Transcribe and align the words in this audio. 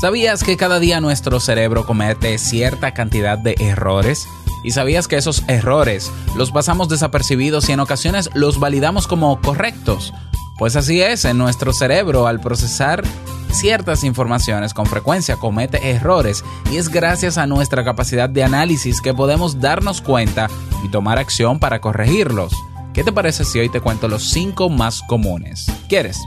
¿Sabías 0.00 0.44
que 0.44 0.58
cada 0.58 0.78
día 0.78 1.00
nuestro 1.00 1.40
cerebro 1.40 1.86
comete 1.86 2.36
cierta 2.36 2.92
cantidad 2.92 3.38
de 3.38 3.54
errores? 3.58 4.28
¿Y 4.62 4.72
sabías 4.72 5.08
que 5.08 5.16
esos 5.16 5.42
errores 5.48 6.12
los 6.36 6.50
pasamos 6.50 6.90
desapercibidos 6.90 7.68
y 7.68 7.72
en 7.72 7.80
ocasiones 7.80 8.28
los 8.34 8.60
validamos 8.60 9.06
como 9.06 9.40
correctos? 9.40 10.12
Pues 10.58 10.76
así 10.76 11.00
es, 11.00 11.24
en 11.24 11.38
nuestro 11.38 11.72
cerebro 11.72 12.26
al 12.26 12.40
procesar 12.40 13.04
ciertas 13.50 14.04
informaciones 14.04 14.74
con 14.74 14.84
frecuencia 14.84 15.36
comete 15.36 15.90
errores 15.90 16.44
y 16.70 16.76
es 16.76 16.90
gracias 16.90 17.38
a 17.38 17.46
nuestra 17.46 17.82
capacidad 17.82 18.28
de 18.28 18.44
análisis 18.44 19.00
que 19.00 19.14
podemos 19.14 19.60
darnos 19.60 20.02
cuenta 20.02 20.50
y 20.84 20.88
tomar 20.90 21.18
acción 21.18 21.58
para 21.58 21.80
corregirlos. 21.80 22.52
¿Qué 22.92 23.02
te 23.02 23.12
parece 23.12 23.46
si 23.46 23.60
hoy 23.60 23.70
te 23.70 23.80
cuento 23.80 24.08
los 24.08 24.28
5 24.28 24.68
más 24.68 25.00
comunes? 25.08 25.66
¿Quieres? 25.88 26.18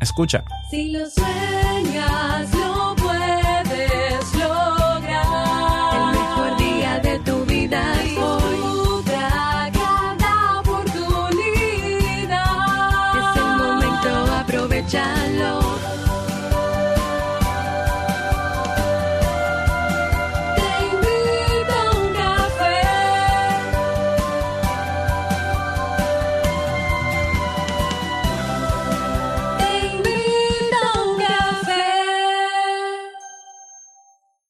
Escucha. 0.00 0.44
Si 0.70 0.90
lo 0.90 1.00
sueñas, 1.10 2.48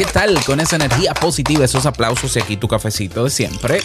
¿Qué 0.00 0.06
tal? 0.06 0.42
Con 0.46 0.60
esa 0.60 0.76
energía 0.76 1.12
positiva, 1.12 1.66
esos 1.66 1.84
aplausos 1.84 2.34
y 2.34 2.40
aquí 2.40 2.56
tu 2.56 2.66
cafecito 2.68 3.24
de 3.24 3.28
siempre. 3.28 3.80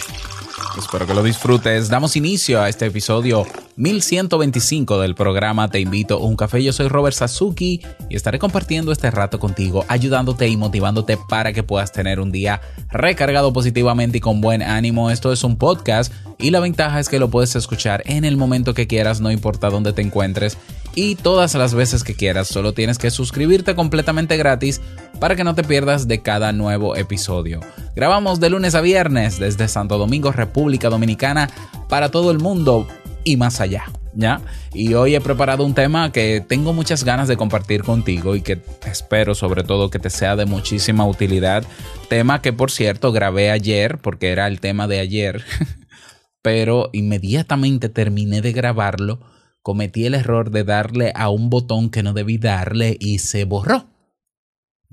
Espero 0.78 1.06
que 1.06 1.14
lo 1.14 1.22
disfrutes. 1.22 1.90
Damos 1.90 2.16
inicio 2.16 2.62
a 2.62 2.70
este 2.70 2.86
episodio 2.86 3.46
1125 3.76 5.02
del 5.02 5.14
programa 5.14 5.70
Te 5.70 5.82
invito 5.82 6.16
a 6.16 6.20
un 6.20 6.38
café. 6.38 6.64
Yo 6.64 6.72
soy 6.72 6.88
Robert 6.88 7.18
Sasuki 7.18 7.82
y 8.10 8.16
estaré 8.16 8.40
compartiendo 8.40 8.94
este 8.94 9.12
rato 9.12 9.42
contigo, 9.42 9.84
ayudándote 9.90 10.48
y 10.48 10.56
motivándote 10.56 11.18
para 11.18 11.52
que 11.52 11.64
puedas 11.64 11.92
tener 11.92 12.22
un 12.22 12.32
día 12.32 12.62
recargado 12.92 13.52
positivamente 13.52 14.20
y 14.20 14.22
con 14.22 14.40
buen 14.40 14.62
ánimo. 14.62 15.12
Esto 15.12 15.34
es 15.34 15.44
un 15.44 15.58
podcast 15.58 16.14
y 16.38 16.52
la 16.52 16.62
ventaja 16.62 17.02
es 17.02 17.10
que 17.10 17.20
lo 17.20 17.30
puedes 17.30 17.58
escuchar 17.58 18.04
en 18.06 18.24
el 18.24 18.38
momento 18.38 18.74
que 18.74 18.88
quieras, 18.88 19.20
no 19.20 19.32
importa 19.32 19.70
dónde 19.70 19.92
te 19.92 20.02
encuentres 20.02 20.58
y 20.96 21.16
todas 21.16 21.54
las 21.56 21.74
veces 21.74 22.04
que 22.04 22.16
quieras. 22.16 22.48
Solo 22.48 22.74
tienes 22.74 22.98
que 22.98 23.12
suscribirte 23.12 23.76
completamente 23.76 24.38
gratis 24.38 24.82
para 25.20 25.36
que 25.36 25.44
no 25.44 25.54
te 25.54 25.64
pierdas 25.64 26.08
de 26.08 26.22
cada 26.22 26.54
nuevo 26.54 26.96
episodio. 26.96 27.60
Grabamos 27.96 28.40
de 28.40 28.50
lunes 28.50 28.74
a 28.76 28.82
viernes 28.82 29.38
desde 29.38 29.68
Santo 29.68 29.98
Domingo, 29.98 30.32
República 30.32 30.90
Dominicana, 30.90 31.50
para 31.90 32.10
todo 32.10 32.32
el 32.32 32.40
mundo 32.40 32.88
y 33.24 33.38
más 33.38 33.62
allá. 33.62 33.86
¿Ya? 34.18 34.40
Y 34.74 34.94
hoy 34.94 35.14
he 35.14 35.20
preparado 35.20 35.66
un 35.66 35.74
tema 35.74 36.14
que 36.14 36.42
tengo 36.48 36.72
muchas 36.72 37.04
ganas 37.04 37.28
de 37.28 37.36
compartir 37.36 37.84
contigo 37.84 38.38
y 38.38 38.42
que 38.42 38.62
espero 38.86 39.36
sobre 39.36 39.66
todo 39.66 39.90
que 39.90 40.00
te 40.00 40.10
sea 40.10 40.38
de 40.38 40.46
muchísima 40.46 41.06
utilidad. 41.06 41.66
Tema 42.08 42.42
que 42.42 42.54
por 42.54 42.72
cierto 42.72 43.12
grabé 43.12 43.52
ayer 43.52 43.98
porque 43.98 44.30
era 44.30 44.48
el 44.48 44.62
tema 44.62 44.88
de 44.88 45.02
ayer, 45.02 45.44
pero 46.42 46.90
inmediatamente 46.94 47.90
terminé 47.90 48.42
de 48.42 48.54
grabarlo 48.54 49.20
cometí 49.66 50.06
el 50.06 50.14
error 50.14 50.52
de 50.52 50.64
darle 50.64 51.12
a 51.16 51.30
un 51.30 51.50
botón 51.50 51.90
que 51.90 52.04
no 52.04 52.14
debí 52.14 52.38
darle 52.38 52.98
y 53.00 53.18
se 53.18 53.46
borró. 53.46 53.88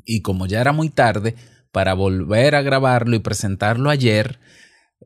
Y 0.03 0.23
como 0.23 0.47
ya 0.47 0.63
era 0.63 0.73
muy 0.73 0.89
tarde, 0.89 1.35
para 1.73 1.93
volver 1.93 2.55
a 2.55 2.63
grabarlo 2.63 3.15
y 3.15 3.19
presentarlo 3.19 3.91
ayer, 3.91 4.39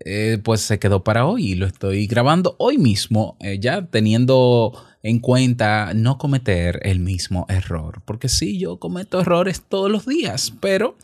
eh, 0.05 0.39
pues 0.45 0.61
se 0.61 0.79
quedó 0.79 1.03
para 1.03 1.27
hoy 1.27 1.47
y 1.47 1.55
lo 1.57 1.67
estoy 1.67 2.07
grabando 2.07 2.55
hoy 2.61 2.79
mismo, 2.79 3.37
eh, 3.41 3.59
ya 3.59 3.85
teniendo 3.87 4.73
en 5.03 5.19
cuenta 5.19 5.95
no 5.95 6.17
cometer 6.17 6.79
el 6.85 7.01
mismo 7.01 7.45
error. 7.49 8.03
Porque 8.05 8.29
sí, 8.29 8.61
yo 8.61 8.79
cometo 8.79 9.21
errores 9.21 9.63
todos 9.69 9.91
los 9.91 10.07
días, 10.07 10.53
pero 10.61 10.97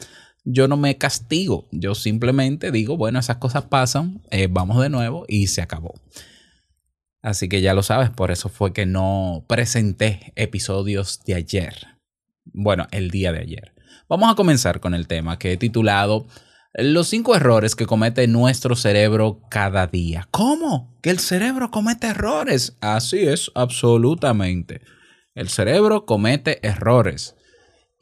yo 0.45 0.69
no 0.69 0.77
me 0.77 0.97
castigo, 0.99 1.67
yo 1.73 1.97
simplemente 1.97 2.71
digo, 2.71 2.97
bueno, 2.97 3.19
esas 3.19 3.39
cosas 3.39 3.65
pasan, 3.65 4.23
eh, 4.31 4.47
vamos 4.49 4.81
de 4.81 4.89
nuevo 4.89 5.25
y 5.27 5.49
se 5.49 5.63
acabó. 5.63 5.95
Así 7.23 7.49
que 7.49 7.61
ya 7.61 7.73
lo 7.73 7.85
sabes, 7.85 8.11
por 8.11 8.33
eso 8.33 8.49
fue 8.49 8.73
que 8.73 8.85
no 8.85 9.45
presenté 9.49 10.33
episodios 10.35 11.21
de 11.25 11.35
ayer. 11.35 11.87
Bueno, 12.45 12.89
el 12.91 13.11
día 13.11 13.33
de 13.33 13.39
ayer. 13.39 13.73
Vamos 14.09 14.31
a 14.31 14.35
comenzar 14.35 14.81
con 14.81 14.93
el 14.93 15.07
tema 15.07 15.39
que 15.39 15.53
he 15.53 15.57
titulado 15.57 16.27
Los 16.75 17.09
cinco 17.09 17.37
errores 17.37 17.77
que 17.77 17.87
comete 17.87 18.27
nuestro 18.27 18.75
cerebro 18.75 19.41
cada 19.51 19.87
día. 19.87 20.27
¿Cómo? 20.33 20.99
¿Que 21.01 21.11
el 21.11 21.21
cerebro 21.21 21.71
comete 21.71 22.09
errores? 22.09 22.77
Así 22.81 23.21
es, 23.21 23.53
absolutamente. 23.55 24.83
El 25.35 25.49
cerebro 25.49 26.05
comete 26.05 26.67
errores. 26.67 27.37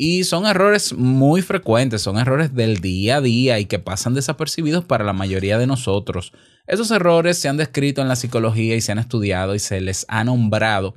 Y 0.03 0.25
son 0.25 0.47
errores 0.47 0.95
muy 0.95 1.43
frecuentes, 1.43 2.01
son 2.01 2.17
errores 2.17 2.55
del 2.55 2.79
día 2.79 3.17
a 3.17 3.21
día 3.21 3.59
y 3.59 3.67
que 3.67 3.79
pasan 3.79 4.15
desapercibidos 4.15 4.83
para 4.83 5.05
la 5.05 5.13
mayoría 5.13 5.59
de 5.59 5.67
nosotros. 5.67 6.33
Esos 6.67 6.91
errores 6.91 7.37
se 7.37 7.51
han 7.51 7.59
descrito 7.59 8.01
en 8.01 8.09
la 8.09 8.17
psicología 8.17 8.75
y 8.75 8.81
se 8.81 8.93
han 8.93 8.99
estudiado 8.99 9.55
y 9.55 9.59
se 9.59 9.79
les 9.83 10.07
ha 10.09 10.25
nombrado 10.25 10.95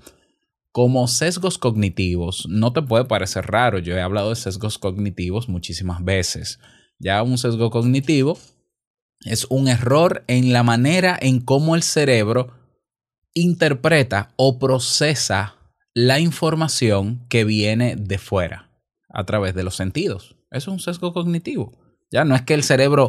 como 0.72 1.09
sesgos 1.09 1.58
cognitivos. 1.58 2.47
No 2.47 2.72
te 2.72 2.81
puede 2.81 3.03
parecer 3.03 3.47
raro, 3.47 3.78
yo 3.78 3.94
he 3.94 4.02
hablado 4.02 4.30
de 4.30 4.38
sesgos 4.38 4.78
cognitivos 4.78 5.50
muchísimas 5.50 6.02
veces. 6.02 6.59
Ya 6.97 7.24
un 7.24 7.38
sesgo 7.38 7.72
cognitivo 7.72 8.38
es 9.25 9.47
un 9.50 9.68
error 9.68 10.24
en 10.28 10.53
la 10.53 10.63
manera 10.63 11.19
en 11.22 11.42
cómo 11.42 11.75
el 11.75 11.84
cerebro 11.84 12.53
interpreta 13.34 14.31
o 14.38 14.59
procesa 14.59 15.58
la 15.94 16.22
información 16.22 17.25
que 17.28 17.44
viene 17.44 17.97
de 17.97 18.18
fuera 18.18 18.69
a 19.13 19.24
través 19.24 19.56
de 19.56 19.63
los 19.63 19.75
sentidos. 19.75 20.35
Eso 20.51 20.72
es 20.72 20.74
un 20.74 20.79
sesgo 20.79 21.13
cognitivo. 21.13 21.72
Ya 22.12 22.25
no 22.25 22.35
es 22.35 22.41
que 22.41 22.53
el 22.53 22.63
cerebro 22.63 23.07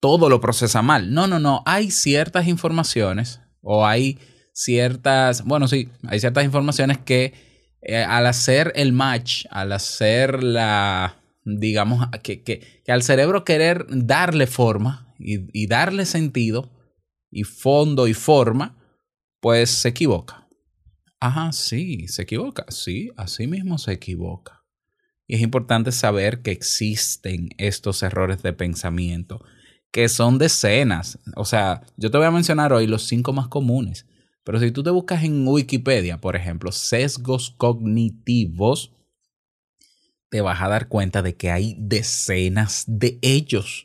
todo 0.00 0.28
lo 0.28 0.40
procesa 0.40 0.82
mal. 0.82 1.14
No, 1.14 1.26
no, 1.26 1.38
no. 1.38 1.62
Hay 1.64 1.90
ciertas 1.90 2.46
informaciones 2.46 3.40
o 3.62 3.86
hay 3.86 4.18
ciertas, 4.52 5.44
bueno, 5.44 5.68
sí, 5.68 5.88
hay 6.06 6.20
ciertas 6.20 6.44
informaciones 6.44 6.98
que 6.98 7.32
eh, 7.80 7.96
al 7.96 8.26
hacer 8.26 8.72
el 8.74 8.92
match, 8.92 9.46
al 9.50 9.72
hacer 9.72 10.42
la, 10.42 11.22
digamos, 11.44 12.06
que, 12.22 12.42
que, 12.42 12.82
que 12.84 12.92
al 12.92 13.02
cerebro 13.02 13.44
querer 13.44 13.86
darle 13.88 14.46
forma 14.46 15.14
y, 15.18 15.48
y 15.52 15.68
darle 15.68 16.04
sentido 16.04 16.70
y 17.30 17.44
fondo 17.44 18.08
y 18.08 18.14
forma, 18.14 18.76
pues 19.40 19.70
se 19.70 19.90
equivoca. 19.90 20.48
Ajá, 21.20 21.52
sí, 21.52 22.06
se 22.08 22.22
equivoca. 22.22 22.64
Sí, 22.68 23.10
así 23.16 23.46
mismo 23.46 23.78
se 23.78 23.92
equivoca. 23.92 24.57
Y 25.28 25.36
es 25.36 25.42
importante 25.42 25.92
saber 25.92 26.40
que 26.40 26.50
existen 26.50 27.50
estos 27.58 28.02
errores 28.02 28.42
de 28.42 28.54
pensamiento, 28.54 29.44
que 29.92 30.08
son 30.08 30.38
decenas. 30.38 31.18
O 31.36 31.44
sea, 31.44 31.82
yo 31.98 32.10
te 32.10 32.16
voy 32.16 32.26
a 32.26 32.30
mencionar 32.30 32.72
hoy 32.72 32.86
los 32.86 33.04
cinco 33.04 33.34
más 33.34 33.46
comunes. 33.46 34.06
Pero 34.42 34.58
si 34.58 34.70
tú 34.70 34.82
te 34.82 34.88
buscas 34.88 35.22
en 35.24 35.46
Wikipedia, 35.46 36.18
por 36.18 36.34
ejemplo, 36.34 36.72
sesgos 36.72 37.50
cognitivos, 37.50 38.94
te 40.30 40.40
vas 40.40 40.62
a 40.62 40.68
dar 40.68 40.88
cuenta 40.88 41.20
de 41.20 41.36
que 41.36 41.50
hay 41.50 41.76
decenas 41.78 42.84
de 42.86 43.18
ellos 43.20 43.84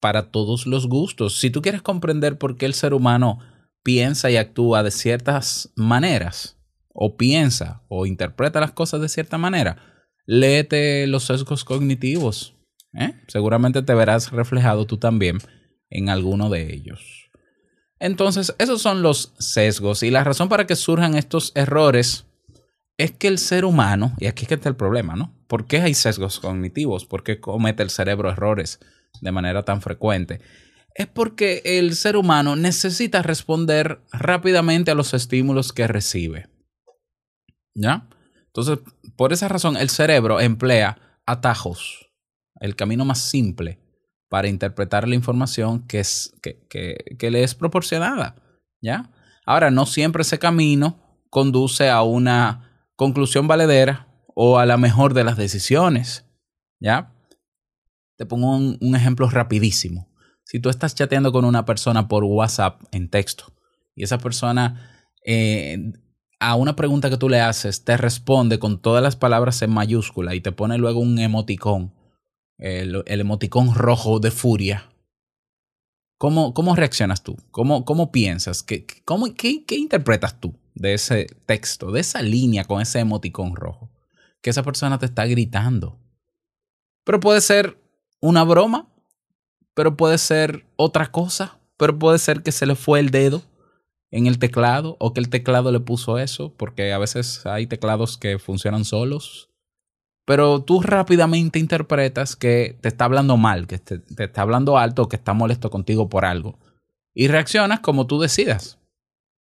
para 0.00 0.32
todos 0.32 0.66
los 0.66 0.88
gustos. 0.88 1.38
Si 1.38 1.50
tú 1.50 1.62
quieres 1.62 1.82
comprender 1.82 2.38
por 2.38 2.56
qué 2.56 2.66
el 2.66 2.74
ser 2.74 2.92
humano 2.92 3.38
piensa 3.84 4.32
y 4.32 4.36
actúa 4.36 4.82
de 4.82 4.90
ciertas 4.90 5.72
maneras, 5.76 6.58
o 6.92 7.16
piensa 7.16 7.82
o 7.88 8.04
interpreta 8.04 8.60
las 8.60 8.72
cosas 8.72 9.00
de 9.00 9.08
cierta 9.08 9.38
manera, 9.38 9.91
léete 10.26 11.06
los 11.06 11.24
sesgos 11.24 11.64
cognitivos. 11.64 12.54
¿eh? 12.94 13.14
Seguramente 13.28 13.82
te 13.82 13.94
verás 13.94 14.30
reflejado 14.30 14.86
tú 14.86 14.98
también 14.98 15.38
en 15.90 16.08
alguno 16.08 16.50
de 16.50 16.72
ellos. 16.72 17.30
Entonces, 17.98 18.54
esos 18.58 18.82
son 18.82 19.02
los 19.02 19.32
sesgos 19.38 20.02
y 20.02 20.10
la 20.10 20.24
razón 20.24 20.48
para 20.48 20.66
que 20.66 20.74
surjan 20.74 21.14
estos 21.14 21.52
errores 21.54 22.26
es 22.98 23.12
que 23.12 23.28
el 23.28 23.38
ser 23.38 23.64
humano, 23.64 24.14
y 24.18 24.26
aquí 24.26 24.42
es 24.42 24.48
que 24.48 24.54
está 24.54 24.68
el 24.68 24.76
problema, 24.76 25.14
¿no? 25.14 25.34
¿Por 25.46 25.66
qué 25.66 25.80
hay 25.80 25.94
sesgos 25.94 26.40
cognitivos? 26.40 27.06
¿Por 27.06 27.22
qué 27.22 27.40
comete 27.40 27.82
el 27.82 27.90
cerebro 27.90 28.30
errores 28.30 28.80
de 29.20 29.32
manera 29.32 29.64
tan 29.64 29.82
frecuente? 29.82 30.40
Es 30.94 31.06
porque 31.06 31.62
el 31.64 31.94
ser 31.94 32.16
humano 32.16 32.54
necesita 32.56 33.22
responder 33.22 34.02
rápidamente 34.12 34.90
a 34.90 34.94
los 34.94 35.14
estímulos 35.14 35.72
que 35.72 35.86
recibe. 35.86 36.48
¿Ya? 37.74 38.08
Entonces, 38.54 38.80
por 39.16 39.32
esa 39.32 39.48
razón, 39.48 39.76
el 39.76 39.88
cerebro 39.88 40.38
emplea 40.38 40.98
atajos, 41.24 42.10
el 42.60 42.76
camino 42.76 43.04
más 43.04 43.18
simple 43.18 43.80
para 44.28 44.48
interpretar 44.48 45.08
la 45.08 45.14
información 45.14 45.86
que, 45.86 46.00
es, 46.00 46.34
que, 46.42 46.66
que, 47.18 47.30
le 47.30 47.44
es 47.44 47.54
proporcionada. 47.54 48.36
¿Ya? 48.80 49.10
Ahora, 49.46 49.70
no 49.70 49.86
siempre 49.86 50.22
ese 50.22 50.38
camino 50.38 51.22
conduce 51.30 51.88
a 51.88 52.02
una 52.02 52.88
conclusión 52.96 53.46
valedera 53.46 54.08
o 54.34 54.58
a 54.58 54.66
la 54.66 54.76
mejor 54.76 55.14
de 55.14 55.24
las 55.24 55.36
decisiones. 55.36 56.26
¿Ya? 56.78 57.14
Te 58.16 58.26
pongo 58.26 58.54
un, 58.54 58.76
un 58.80 58.96
ejemplo 58.96 59.30
rapidísimo. 59.30 60.08
Si 60.44 60.60
tú 60.60 60.68
estás 60.68 60.94
chateando 60.94 61.32
con 61.32 61.46
una 61.46 61.64
persona 61.64 62.08
por 62.08 62.24
WhatsApp 62.24 62.82
en 62.90 63.08
texto 63.08 63.54
y 63.94 64.04
esa 64.04 64.18
persona 64.18 65.06
eh, 65.24 65.92
a 66.42 66.56
una 66.56 66.74
pregunta 66.74 67.08
que 67.08 67.16
tú 67.16 67.28
le 67.28 67.40
haces 67.40 67.84
te 67.84 67.96
responde 67.96 68.58
con 68.58 68.80
todas 68.80 69.00
las 69.00 69.14
palabras 69.14 69.62
en 69.62 69.70
mayúscula 69.70 70.34
y 70.34 70.40
te 70.40 70.50
pone 70.50 70.76
luego 70.76 70.98
un 70.98 71.16
emoticón, 71.20 71.94
el, 72.58 73.04
emoticón 73.06 73.72
rojo 73.72 74.18
de 74.18 74.32
furia. 74.32 74.90
¿Cómo, 76.18 76.52
cómo 76.52 76.74
reaccionas 76.74 77.22
tú? 77.22 77.36
¿Cómo, 77.52 77.84
cómo 77.84 78.10
piensas? 78.10 78.64
¿Qué, 78.64 78.86
cómo, 79.04 79.32
qué, 79.34 79.64
¿Qué 79.64 79.76
interpretas 79.76 80.40
tú 80.40 80.54
de 80.74 80.94
ese 80.94 81.26
texto, 81.46 81.92
de 81.92 82.00
esa 82.00 82.22
línea 82.22 82.64
con 82.64 82.82
ese 82.82 82.98
emoticón 82.98 83.54
rojo? 83.54 83.88
Que 84.40 84.50
esa 84.50 84.64
persona 84.64 84.98
te 84.98 85.06
está 85.06 85.26
gritando. 85.26 85.96
Pero 87.04 87.20
puede 87.20 87.40
ser 87.40 87.78
una 88.20 88.42
broma, 88.42 88.88
pero 89.74 89.96
puede 89.96 90.18
ser 90.18 90.66
otra 90.74 91.12
cosa, 91.12 91.58
pero 91.76 91.96
puede 92.00 92.18
ser 92.18 92.42
que 92.42 92.50
se 92.50 92.66
le 92.66 92.74
fue 92.74 92.98
el 92.98 93.10
dedo 93.10 93.42
en 94.12 94.26
el 94.26 94.38
teclado 94.38 94.96
o 95.00 95.12
que 95.12 95.20
el 95.20 95.30
teclado 95.30 95.72
le 95.72 95.80
puso 95.80 96.18
eso, 96.18 96.54
porque 96.56 96.92
a 96.92 96.98
veces 96.98 97.44
hay 97.46 97.66
teclados 97.66 98.18
que 98.18 98.38
funcionan 98.38 98.84
solos. 98.84 99.48
Pero 100.24 100.62
tú 100.62 100.82
rápidamente 100.82 101.58
interpretas 101.58 102.36
que 102.36 102.78
te 102.80 102.88
está 102.88 103.06
hablando 103.06 103.36
mal, 103.36 103.66
que 103.66 103.78
te, 103.78 103.98
te 103.98 104.24
está 104.24 104.42
hablando 104.42 104.78
alto, 104.78 105.08
que 105.08 105.16
está 105.16 105.32
molesto 105.32 105.70
contigo 105.70 106.08
por 106.08 106.24
algo. 106.24 106.58
Y 107.14 107.26
reaccionas 107.26 107.80
como 107.80 108.06
tú 108.06 108.20
decidas. 108.20 108.78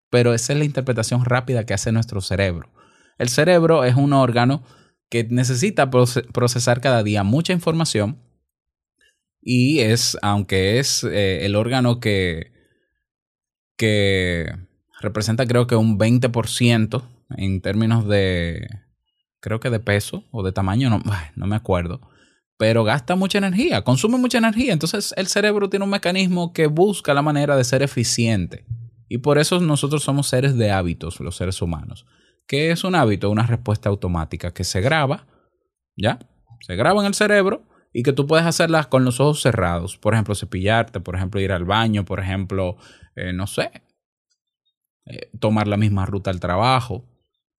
Pero 0.10 0.34
esa 0.34 0.54
es 0.54 0.60
la 0.60 0.66
interpretación 0.66 1.26
rápida 1.26 1.66
que 1.66 1.74
hace 1.74 1.92
nuestro 1.92 2.22
cerebro. 2.22 2.70
El 3.18 3.30
cerebro 3.30 3.84
es 3.84 3.96
un 3.96 4.14
órgano 4.14 4.64
que 5.10 5.24
necesita 5.26 5.90
procesar 5.90 6.80
cada 6.80 7.04
día 7.04 7.24
mucha 7.24 7.54
información 7.54 8.20
y 9.42 9.80
es, 9.80 10.18
aunque 10.22 10.80
es 10.80 11.04
eh, 11.04 11.46
el 11.46 11.56
órgano 11.56 12.00
que, 12.00 12.52
que 13.80 14.54
representa 15.00 15.48
creo 15.48 15.66
que 15.66 15.78
un 15.78 15.98
20% 15.98 17.02
en 17.38 17.62
términos 17.62 18.06
de, 18.10 18.68
creo 19.40 19.62
que 19.62 19.70
de 19.70 19.80
peso 19.80 20.26
o 20.32 20.44
de 20.44 20.52
tamaño, 20.52 20.90
no, 20.90 21.02
no 21.36 21.48
me 21.48 21.56
acuerdo, 21.56 22.02
pero 22.58 22.84
gasta 22.84 23.16
mucha 23.16 23.38
energía, 23.38 23.84
consume 23.84 24.18
mucha 24.18 24.38
energía. 24.38 24.74
Entonces 24.74 25.14
el 25.16 25.28
cerebro 25.28 25.70
tiene 25.70 25.86
un 25.86 25.92
mecanismo 25.92 26.52
que 26.52 26.68
busca 26.68 27.14
la 27.14 27.22
manera 27.22 27.56
de 27.56 27.64
ser 27.64 27.82
eficiente. 27.82 28.66
Y 29.08 29.20
por 29.20 29.38
eso 29.38 29.62
nosotros 29.62 30.04
somos 30.04 30.28
seres 30.28 30.58
de 30.58 30.72
hábitos, 30.72 31.22
los 31.22 31.38
seres 31.38 31.62
humanos. 31.62 32.06
¿Qué 32.48 32.72
es 32.72 32.84
un 32.84 32.96
hábito? 32.96 33.30
Una 33.30 33.48
respuesta 33.48 33.88
automática 33.88 34.52
que 34.52 34.66
se 34.66 34.82
graba, 34.82 35.26
¿ya? 35.96 36.20
Se 36.60 36.76
graba 36.76 37.00
en 37.00 37.08
el 37.08 37.14
cerebro 37.14 37.64
y 37.92 38.04
que 38.04 38.14
tú 38.14 38.28
puedes 38.28 38.46
hacerlas 38.46 38.88
con 38.88 39.04
los 39.04 39.20
ojos 39.20 39.42
cerrados. 39.42 39.98
Por 39.98 40.14
ejemplo, 40.14 40.36
cepillarte, 40.36 41.00
por 41.00 41.16
ejemplo, 41.16 41.42
ir 41.42 41.52
al 41.52 41.66
baño, 41.66 42.06
por 42.06 42.20
ejemplo, 42.20 42.78
eh, 43.16 43.34
no 43.34 43.48
sé, 43.48 43.72
eh, 45.06 45.30
tomar 45.40 45.68
la 45.68 45.78
misma 45.78 46.06
ruta 46.06 46.30
al 46.30 46.40
trabajo, 46.40 47.06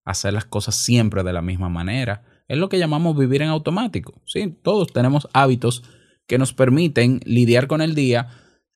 hacer 0.05 0.33
las 0.33 0.45
cosas 0.45 0.77
siempre 0.77 1.23
de 1.23 1.33
la 1.33 1.43
misma 1.43 1.69
manera. 1.69 2.25
Es 2.49 2.59
lo 2.59 2.69
que 2.69 2.79
llamamos 2.79 3.17
vivir 3.17 3.43
en 3.43 3.49
automático. 3.49 4.21
Sí, 4.25 4.57
todos 4.63 4.93
tenemos 4.93 5.29
hábitos 5.33 5.83
que 6.27 6.39
nos 6.39 6.53
permiten 6.53 7.21
lidiar 7.25 7.67
con 7.67 7.81
el 7.81 7.95
día 7.95 8.29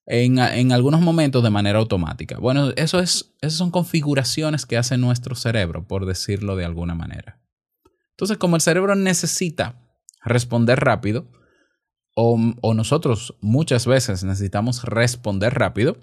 en, 0.06 0.38
en 0.38 0.72
algunos 0.72 1.00
momentos 1.00 1.42
de 1.42 1.50
manera 1.50 1.78
automática. 1.78 2.38
Bueno, 2.38 2.70
eso 2.76 2.98
es, 2.98 3.34
esas 3.40 3.58
son 3.58 3.70
configuraciones 3.70 4.66
que 4.66 4.76
hace 4.76 4.98
nuestro 4.98 5.34
cerebro, 5.34 5.86
por 5.86 6.04
decirlo 6.04 6.56
de 6.56 6.64
alguna 6.64 6.94
manera. 6.94 7.40
Entonces, 8.10 8.38
como 8.38 8.56
el 8.56 8.62
cerebro 8.62 8.94
necesita 8.96 9.80
responder 10.24 10.80
rápido, 10.80 11.28
o, 12.14 12.75
nosotros 12.75 13.34
muchas 13.40 13.87
veces 13.87 14.22
necesitamos 14.25 14.84
responder 14.84 15.55
rápido, 15.55 15.96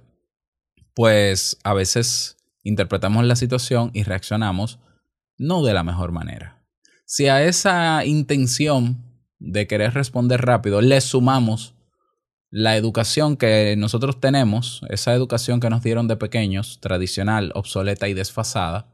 pues 0.93 1.57
a 1.63 1.73
veces 1.73 2.37
interpretamos 2.63 3.25
la 3.25 3.35
situación 3.35 3.91
y 3.93 4.03
reaccionamos 4.03 4.79
no 5.37 5.63
de 5.63 5.73
la 5.73 5.83
mejor 5.83 6.11
manera. 6.11 6.63
Si 7.05 7.27
a 7.27 7.43
esa 7.43 8.05
intención 8.05 9.03
de 9.39 9.67
querer 9.67 9.93
responder 9.93 10.41
rápido 10.41 10.81
le 10.81 11.01
sumamos 11.01 11.73
la 12.49 12.75
educación 12.75 13.37
que 13.37 13.75
nosotros 13.77 14.19
tenemos, 14.19 14.81
esa 14.89 15.13
educación 15.13 15.61
que 15.61 15.69
nos 15.69 15.81
dieron 15.81 16.09
de 16.09 16.17
pequeños, 16.17 16.79
tradicional, 16.81 17.51
obsoleta 17.55 18.09
y 18.09 18.13
desfasada, 18.13 18.90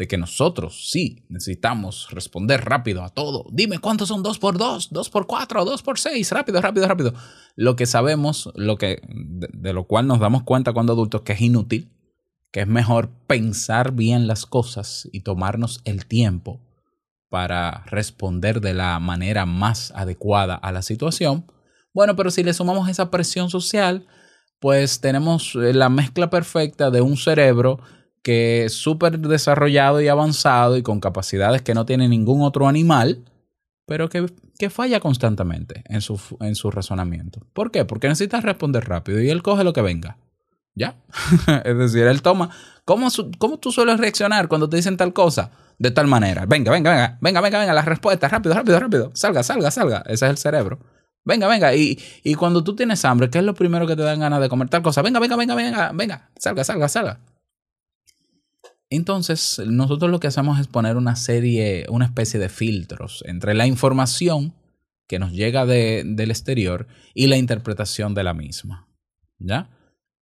de 0.00 0.08
que 0.08 0.16
nosotros 0.16 0.88
sí 0.90 1.26
necesitamos 1.28 2.08
responder 2.10 2.64
rápido 2.64 3.04
a 3.04 3.10
todo. 3.10 3.44
Dime 3.52 3.80
cuántos 3.80 4.08
son 4.08 4.22
2 4.22 4.38
por 4.38 4.56
2, 4.56 4.88
2 4.90 5.10
por 5.10 5.26
4, 5.26 5.62
2 5.66 5.82
por 5.82 5.98
6, 5.98 6.32
rápido, 6.32 6.62
rápido, 6.62 6.88
rápido. 6.88 7.12
Lo 7.54 7.76
que 7.76 7.84
sabemos, 7.84 8.50
lo 8.54 8.78
que, 8.78 9.02
de, 9.06 9.50
de, 9.52 9.72
lo 9.74 9.84
cual 9.84 10.06
nos 10.06 10.18
damos 10.18 10.42
cuenta 10.44 10.72
cuando 10.72 10.94
adultos 10.94 11.20
que 11.20 11.34
es 11.34 11.42
inútil, 11.42 11.92
que 12.50 12.60
es 12.60 12.66
mejor 12.66 13.10
pensar 13.26 13.92
bien 13.92 14.26
las 14.26 14.46
cosas 14.46 15.06
y 15.12 15.20
tomarnos 15.20 15.82
el 15.84 16.06
tiempo 16.06 16.62
para 17.28 17.84
responder 17.84 18.62
de 18.62 18.72
la 18.72 18.98
manera 19.00 19.44
más 19.44 19.92
adecuada 19.94 20.54
a 20.54 20.72
la 20.72 20.80
situación. 20.80 21.44
Bueno, 21.92 22.16
pero 22.16 22.30
si 22.30 22.42
le 22.42 22.54
sumamos 22.54 22.88
esa 22.88 23.10
presión 23.10 23.50
social, 23.50 24.06
pues 24.60 25.02
tenemos 25.02 25.54
la 25.56 25.90
mezcla 25.90 26.30
perfecta 26.30 26.90
de 26.90 27.02
un 27.02 27.18
cerebro 27.18 27.80
que 28.22 28.64
es 28.64 28.74
súper 28.74 29.18
desarrollado 29.18 30.00
y 30.00 30.08
avanzado 30.08 30.76
y 30.76 30.82
con 30.82 31.00
capacidades 31.00 31.62
que 31.62 31.74
no 31.74 31.86
tiene 31.86 32.08
ningún 32.08 32.42
otro 32.42 32.68
animal, 32.68 33.24
pero 33.86 34.08
que, 34.08 34.26
que 34.58 34.70
falla 34.70 35.00
constantemente 35.00 35.82
en 35.86 36.00
su, 36.00 36.20
en 36.40 36.54
su 36.54 36.70
razonamiento. 36.70 37.40
¿Por 37.52 37.70
qué? 37.70 37.84
Porque 37.84 38.08
necesita 38.08 38.40
responder 38.40 38.88
rápido 38.88 39.20
y 39.20 39.30
él 39.30 39.42
coge 39.42 39.64
lo 39.64 39.72
que 39.72 39.82
venga. 39.82 40.18
¿Ya? 40.74 40.96
es 41.64 41.76
decir, 41.76 42.06
él 42.06 42.22
toma. 42.22 42.50
¿cómo, 42.84 43.08
¿Cómo 43.38 43.58
tú 43.58 43.72
sueles 43.72 43.98
reaccionar 43.98 44.48
cuando 44.48 44.68
te 44.68 44.76
dicen 44.76 44.96
tal 44.96 45.12
cosa? 45.12 45.50
De 45.78 45.90
tal 45.90 46.06
manera. 46.06 46.44
Venga, 46.46 46.70
venga, 46.70 46.90
venga, 46.90 47.18
venga, 47.20 47.40
venga, 47.40 47.58
venga, 47.58 47.72
la 47.74 47.82
respuesta, 47.82 48.28
rápido, 48.28 48.54
rápido, 48.54 48.78
rápido. 48.78 49.10
Salga, 49.14 49.42
salga, 49.42 49.70
salga. 49.70 50.02
Ese 50.06 50.26
es 50.26 50.30
el 50.30 50.36
cerebro. 50.36 50.78
Venga, 51.24 51.48
venga. 51.48 51.74
Y, 51.74 51.98
y 52.22 52.34
cuando 52.34 52.62
tú 52.62 52.76
tienes 52.76 53.04
hambre, 53.04 53.30
¿qué 53.30 53.38
es 53.38 53.44
lo 53.44 53.54
primero 53.54 53.86
que 53.86 53.96
te 53.96 54.02
dan 54.02 54.20
ganas 54.20 54.40
de 54.40 54.48
comer 54.48 54.68
tal 54.68 54.82
cosa? 54.82 55.02
Venga, 55.02 55.20
venga, 55.20 55.36
venga, 55.36 55.54
venga, 55.54 55.92
venga. 55.94 56.30
Salga, 56.36 56.64
salga, 56.64 56.88
salga. 56.88 57.20
Entonces, 58.90 59.62
nosotros 59.64 60.10
lo 60.10 60.18
que 60.18 60.26
hacemos 60.26 60.58
es 60.58 60.66
poner 60.66 60.96
una 60.96 61.14
serie, 61.14 61.86
una 61.88 62.06
especie 62.06 62.40
de 62.40 62.48
filtros 62.48 63.22
entre 63.26 63.54
la 63.54 63.66
información 63.66 64.52
que 65.06 65.20
nos 65.20 65.32
llega 65.32 65.64
de, 65.64 66.02
del 66.04 66.30
exterior 66.30 66.88
y 67.14 67.28
la 67.28 67.36
interpretación 67.36 68.14
de 68.14 68.24
la 68.24 68.34
misma. 68.34 68.88
¿Ya? 69.38 69.70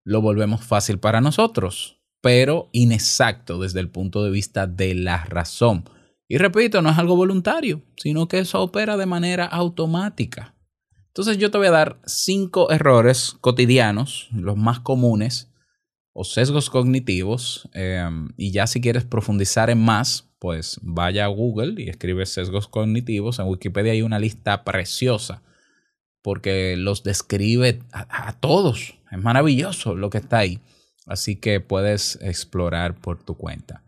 Lo 0.03 0.21
volvemos 0.21 0.63
fácil 0.63 0.99
para 0.99 1.19
nosotros, 1.19 1.99
pero 2.21 2.69
inexacto 2.71 3.59
desde 3.59 3.79
el 3.79 3.89
punto 3.89 4.23
de 4.23 4.31
vista 4.31 4.67
de 4.67 4.93
la 4.93 5.25
razón. 5.25 5.89
Y 6.27 6.37
repito, 6.37 6.81
no 6.83 6.91
es 6.91 6.97
algo 6.99 7.15
voluntario, 7.15 7.81
sino 7.97 8.27
que 8.27 8.39
eso 8.39 8.61
opera 8.61 8.97
de 8.97 9.07
manera 9.07 9.45
automática. 9.45 10.55
Entonces 11.07 11.39
yo 11.39 11.49
te 11.49 11.57
voy 11.57 11.67
a 11.67 11.71
dar 11.71 11.99
cinco 12.05 12.71
errores 12.71 13.35
cotidianos, 13.41 14.29
los 14.31 14.57
más 14.57 14.79
comunes, 14.79 15.48
o 16.19 16.25
sesgos 16.25 16.69
cognitivos. 16.69 17.69
Eh, 17.73 18.05
y 18.35 18.51
ya 18.51 18.67
si 18.67 18.81
quieres 18.81 19.05
profundizar 19.05 19.69
en 19.69 19.79
más, 19.79 20.27
pues 20.37 20.77
vaya 20.81 21.23
a 21.23 21.29
Google 21.29 21.81
y 21.81 21.87
escribe 21.89 22.25
sesgos 22.25 22.67
cognitivos. 22.67 23.39
En 23.39 23.47
Wikipedia 23.47 23.93
hay 23.93 24.01
una 24.01 24.19
lista 24.19 24.65
preciosa 24.65 25.41
porque 26.21 26.75
los 26.75 27.03
describe 27.03 27.79
a 27.93 28.33
todos. 28.33 28.95
Es 29.09 29.17
maravilloso 29.17 29.95
lo 29.95 30.09
que 30.09 30.17
está 30.17 30.39
ahí. 30.39 30.59
Así 31.05 31.37
que 31.37 31.61
puedes 31.61 32.19
explorar 32.21 32.95
por 32.95 33.23
tu 33.23 33.35
cuenta. 33.35 33.83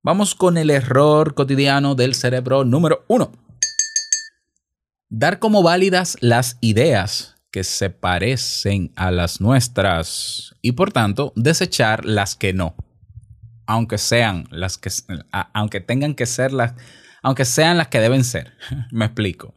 Vamos 0.00 0.36
con 0.36 0.56
el 0.56 0.70
error 0.70 1.34
cotidiano 1.34 1.96
del 1.96 2.14
cerebro 2.14 2.64
número 2.64 3.04
uno. 3.08 3.32
Dar 5.08 5.40
como 5.40 5.64
válidas 5.64 6.16
las 6.20 6.56
ideas 6.60 7.33
que 7.54 7.62
se 7.62 7.88
parecen 7.88 8.90
a 8.96 9.12
las 9.12 9.40
nuestras 9.40 10.56
y 10.60 10.72
por 10.72 10.90
tanto 10.90 11.32
desechar 11.36 12.04
las 12.04 12.34
que 12.34 12.52
no, 12.52 12.74
aunque 13.64 13.96
sean 13.96 14.48
las 14.50 14.76
que 14.76 14.90
aunque 15.30 15.78
tengan 15.78 16.16
que 16.16 16.26
ser 16.26 16.52
las 16.52 16.74
aunque 17.22 17.44
sean 17.44 17.78
las 17.78 17.86
que 17.86 18.00
deben 18.00 18.24
ser. 18.24 18.54
Me 18.90 19.04
explico. 19.04 19.54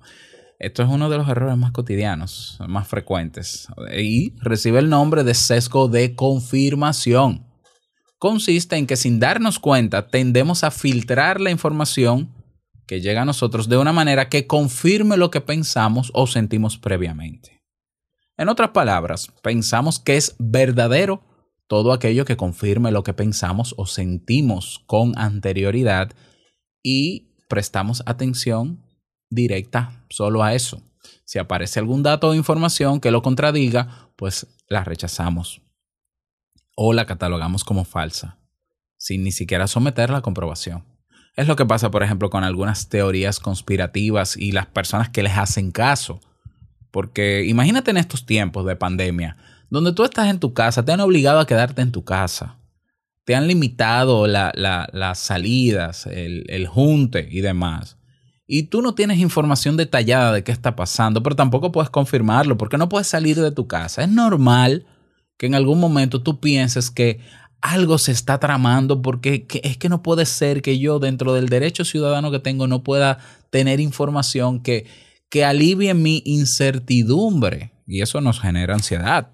Esto 0.59 0.83
es 0.83 0.89
uno 0.89 1.09
de 1.09 1.17
los 1.17 1.27
errores 1.27 1.57
más 1.57 1.71
cotidianos, 1.71 2.59
más 2.67 2.87
frecuentes 2.87 3.67
y 3.97 4.35
recibe 4.41 4.77
el 4.77 4.89
nombre 4.89 5.23
de 5.23 5.33
sesgo 5.33 5.87
de 5.87 6.13
confirmación. 6.13 7.47
Consiste 8.19 8.75
en 8.75 8.85
que 8.85 8.95
sin 8.95 9.19
darnos 9.19 9.57
cuenta 9.57 10.07
tendemos 10.09 10.63
a 10.63 10.69
filtrar 10.69 11.41
la 11.41 11.49
información 11.49 12.31
que 12.85 13.01
llega 13.01 13.23
a 13.23 13.25
nosotros 13.25 13.67
de 13.67 13.77
una 13.77 13.91
manera 13.91 14.29
que 14.29 14.45
confirme 14.45 15.17
lo 15.17 15.31
que 15.31 15.41
pensamos 15.41 16.11
o 16.13 16.27
sentimos 16.27 16.77
previamente. 16.77 17.56
En 18.37 18.49
otras 18.49 18.69
palabras, 18.69 19.31
pensamos 19.41 19.99
que 19.99 20.15
es 20.15 20.35
verdadero 20.37 21.23
todo 21.67 21.91
aquello 21.91 22.23
que 22.23 22.37
confirme 22.37 22.91
lo 22.91 23.03
que 23.03 23.13
pensamos 23.13 23.73
o 23.77 23.85
sentimos 23.87 24.83
con 24.85 25.17
anterioridad 25.17 26.11
y 26.83 27.33
prestamos 27.49 28.03
atención 28.05 28.83
directa 29.29 30.05
solo 30.09 30.43
a 30.43 30.53
eso. 30.53 30.81
Si 31.25 31.39
aparece 31.39 31.79
algún 31.79 32.03
dato 32.03 32.29
o 32.29 32.35
información 32.35 32.99
que 32.99 33.11
lo 33.11 33.21
contradiga, 33.21 34.11
pues 34.15 34.47
la 34.69 34.83
rechazamos 34.83 35.61
o 36.75 36.93
la 36.93 37.05
catalogamos 37.05 37.63
como 37.63 37.85
falsa, 37.85 38.39
sin 38.97 39.23
ni 39.23 39.31
siquiera 39.31 39.67
someterla 39.67 40.19
a 40.19 40.21
comprobación. 40.21 40.85
Es 41.35 41.47
lo 41.47 41.55
que 41.55 41.65
pasa, 41.65 41.91
por 41.91 42.03
ejemplo, 42.03 42.29
con 42.29 42.43
algunas 42.43 42.87
teorías 42.87 43.39
conspirativas 43.39 44.37
y 44.37 44.51
las 44.51 44.67
personas 44.67 45.09
que 45.09 45.23
les 45.23 45.37
hacen 45.37 45.71
caso. 45.71 46.19
Porque 46.97 47.45
imagínate 47.45 47.91
en 47.91 47.97
estos 47.97 48.25
tiempos 48.25 48.65
de 48.65 48.75
pandemia, 48.75 49.37
donde 49.69 49.93
tú 49.93 50.03
estás 50.03 50.29
en 50.31 50.39
tu 50.39 50.55
casa, 50.55 50.83
te 50.83 50.91
han 50.91 50.99
obligado 50.99 51.39
a 51.39 51.45
quedarte 51.45 51.83
en 51.83 51.91
tu 51.91 52.03
casa, 52.03 52.57
te 53.23 53.35
han 53.35 53.47
limitado 53.47 54.25
la- 54.25 54.51
la- 54.55 54.89
las 54.93 55.19
salidas, 55.19 56.07
el, 56.07 56.43
el 56.47 56.65
junte 56.65 57.27
y 57.29 57.41
demás. 57.41 57.97
Y 58.47 58.63
tú 58.63 58.81
no 58.81 58.95
tienes 58.95 59.19
información 59.19 59.77
detallada 59.77 60.31
de 60.33 60.43
qué 60.43 60.51
está 60.51 60.75
pasando, 60.75 61.21
pero 61.21 61.35
tampoco 61.35 61.71
puedes 61.71 61.91
confirmarlo 61.91 62.57
porque 62.57 62.79
no 62.79 62.89
puedes 62.89 63.05
salir 63.05 63.39
de 63.39 63.51
tu 63.51 63.67
casa. 63.67 64.01
Es 64.01 64.09
normal 64.09 64.87
que 65.37 65.45
en 65.45 65.53
algún 65.53 65.79
momento 65.79 66.23
tú 66.23 66.39
pienses 66.39 66.89
que 66.89 67.19
algo 67.61 67.99
se 67.99 68.11
está 68.11 68.39
tramando 68.39 69.03
porque 69.03 69.45
que- 69.45 69.61
es 69.63 69.77
que 69.77 69.87
no 69.87 70.01
puede 70.01 70.25
ser 70.25 70.63
que 70.63 70.79
yo 70.79 70.97
dentro 70.97 71.35
del 71.35 71.47
derecho 71.47 71.85
ciudadano 71.85 72.31
que 72.31 72.39
tengo 72.39 72.65
no 72.65 72.81
pueda 72.81 73.19
tener 73.51 73.79
información 73.81 74.61
que, 74.63 74.87
que 75.29 75.45
alivie 75.45 75.93
mi 75.93 76.21
incertidumbre 76.25 77.71
y 77.85 78.01
eso 78.01 78.21
nos 78.21 78.39
genera 78.39 78.73
ansiedad. 78.73 79.31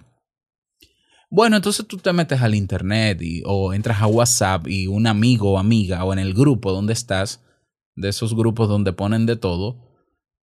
Bueno, 1.29 1.55
entonces 1.55 1.87
tú 1.87 1.97
te 1.97 2.13
metes 2.13 2.41
al 2.41 2.53
internet 2.53 3.19
y, 3.21 3.41
o 3.45 3.73
entras 3.73 4.01
a 4.01 4.07
WhatsApp 4.07 4.67
y 4.67 4.85
un 4.85 5.07
amigo 5.07 5.53
o 5.53 5.57
amiga 5.57 6.03
o 6.03 6.13
en 6.13 6.19
el 6.19 6.33
grupo 6.33 6.71
donde 6.71 6.93
estás, 6.93 7.41
de 7.95 8.09
esos 8.09 8.35
grupos 8.35 8.69
donde 8.69 8.93
ponen 8.93 9.25
de 9.25 9.35
todo, 9.35 9.79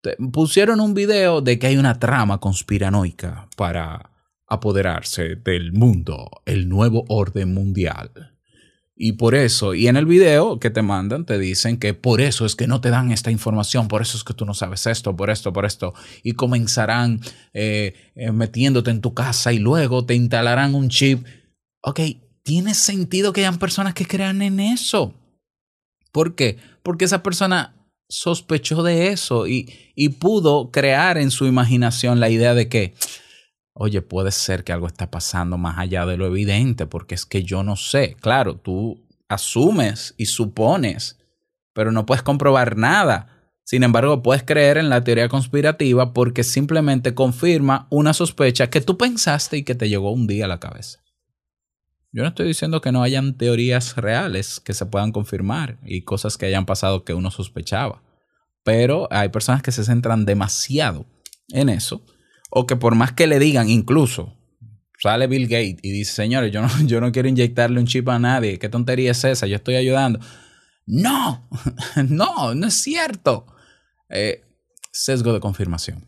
te 0.02 0.16
pusieron 0.32 0.80
un 0.80 0.94
video 0.94 1.42
de 1.42 1.58
que 1.58 1.68
hay 1.68 1.76
una 1.76 1.98
trama 1.98 2.38
conspiranoica 2.38 3.48
para 3.56 4.10
apoderarse 4.48 5.36
del 5.36 5.72
mundo, 5.72 6.42
el 6.44 6.68
nuevo 6.68 7.04
orden 7.08 7.54
mundial. 7.54 8.39
Y 9.02 9.12
por 9.12 9.34
eso, 9.34 9.72
y 9.72 9.88
en 9.88 9.96
el 9.96 10.04
video 10.04 10.60
que 10.60 10.68
te 10.68 10.82
mandan, 10.82 11.24
te 11.24 11.38
dicen 11.38 11.78
que 11.78 11.94
por 11.94 12.20
eso 12.20 12.44
es 12.44 12.54
que 12.54 12.66
no 12.66 12.82
te 12.82 12.90
dan 12.90 13.12
esta 13.12 13.30
información, 13.30 13.88
por 13.88 14.02
eso 14.02 14.18
es 14.18 14.24
que 14.24 14.34
tú 14.34 14.44
no 14.44 14.52
sabes 14.52 14.86
esto, 14.86 15.16
por 15.16 15.30
esto, 15.30 15.54
por 15.54 15.64
esto. 15.64 15.94
Y 16.22 16.32
comenzarán 16.32 17.22
eh, 17.54 17.94
eh, 18.14 18.30
metiéndote 18.30 18.90
en 18.90 19.00
tu 19.00 19.14
casa 19.14 19.54
y 19.54 19.58
luego 19.58 20.04
te 20.04 20.14
instalarán 20.14 20.74
un 20.74 20.90
chip. 20.90 21.24
Ok, 21.80 22.00
tiene 22.42 22.74
sentido 22.74 23.32
que 23.32 23.40
hayan 23.40 23.58
personas 23.58 23.94
que 23.94 24.04
crean 24.04 24.42
en 24.42 24.60
eso. 24.60 25.14
¿Por 26.12 26.34
qué? 26.34 26.58
Porque 26.82 27.06
esa 27.06 27.22
persona 27.22 27.88
sospechó 28.06 28.82
de 28.82 29.08
eso 29.08 29.46
y, 29.46 29.72
y 29.94 30.10
pudo 30.10 30.70
crear 30.70 31.16
en 31.16 31.30
su 31.30 31.46
imaginación 31.46 32.20
la 32.20 32.28
idea 32.28 32.52
de 32.52 32.68
que, 32.68 32.92
oye, 33.82 34.02
puede 34.02 34.30
ser 34.30 34.62
que 34.62 34.74
algo 34.74 34.86
está 34.86 35.10
pasando 35.10 35.56
más 35.56 35.78
allá 35.78 36.04
de 36.04 36.18
lo 36.18 36.26
evidente, 36.26 36.84
porque 36.84 37.14
es 37.14 37.24
que 37.24 37.44
yo 37.44 37.62
no 37.62 37.76
sé. 37.76 38.14
Claro, 38.20 38.56
tú 38.56 39.02
asumes 39.26 40.14
y 40.18 40.26
supones, 40.26 41.18
pero 41.72 41.90
no 41.90 42.04
puedes 42.04 42.22
comprobar 42.22 42.76
nada. 42.76 43.54
Sin 43.64 43.82
embargo, 43.82 44.22
puedes 44.22 44.42
creer 44.42 44.76
en 44.76 44.90
la 44.90 45.02
teoría 45.02 45.30
conspirativa 45.30 46.12
porque 46.12 46.44
simplemente 46.44 47.14
confirma 47.14 47.86
una 47.88 48.12
sospecha 48.12 48.68
que 48.68 48.82
tú 48.82 48.98
pensaste 48.98 49.56
y 49.56 49.62
que 49.62 49.74
te 49.74 49.88
llegó 49.88 50.12
un 50.12 50.26
día 50.26 50.44
a 50.44 50.48
la 50.48 50.60
cabeza. 50.60 51.00
Yo 52.12 52.22
no 52.22 52.28
estoy 52.28 52.48
diciendo 52.48 52.82
que 52.82 52.92
no 52.92 53.02
hayan 53.02 53.38
teorías 53.38 53.96
reales 53.96 54.60
que 54.60 54.74
se 54.74 54.84
puedan 54.84 55.10
confirmar 55.10 55.78
y 55.86 56.02
cosas 56.02 56.36
que 56.36 56.44
hayan 56.44 56.66
pasado 56.66 57.02
que 57.02 57.14
uno 57.14 57.30
sospechaba, 57.30 58.02
pero 58.62 59.08
hay 59.10 59.30
personas 59.30 59.62
que 59.62 59.72
se 59.72 59.84
centran 59.84 60.26
demasiado 60.26 61.06
en 61.48 61.70
eso 61.70 62.04
o 62.50 62.66
que 62.66 62.76
por 62.76 62.94
más 62.94 63.12
que 63.12 63.26
le 63.26 63.38
digan, 63.38 63.70
incluso 63.70 64.36
sale 64.98 65.26
Bill 65.26 65.48
Gates 65.48 65.78
y 65.82 65.90
dice, 65.90 66.12
señores, 66.12 66.52
yo 66.52 66.60
no, 66.60 66.68
yo 66.86 67.00
no 67.00 67.10
quiero 67.12 67.28
inyectarle 67.28 67.80
un 67.80 67.86
chip 67.86 68.08
a 68.08 68.18
nadie, 68.18 68.58
¿qué 68.58 68.68
tontería 68.68 69.12
es 69.12 69.24
esa? 69.24 69.46
Yo 69.46 69.56
estoy 69.56 69.76
ayudando. 69.76 70.20
No, 70.86 71.48
no, 72.08 72.54
no 72.54 72.66
es 72.66 72.74
cierto. 72.74 73.46
Eh, 74.08 74.42
sesgo 74.92 75.32
de 75.32 75.40
confirmación. 75.40 76.06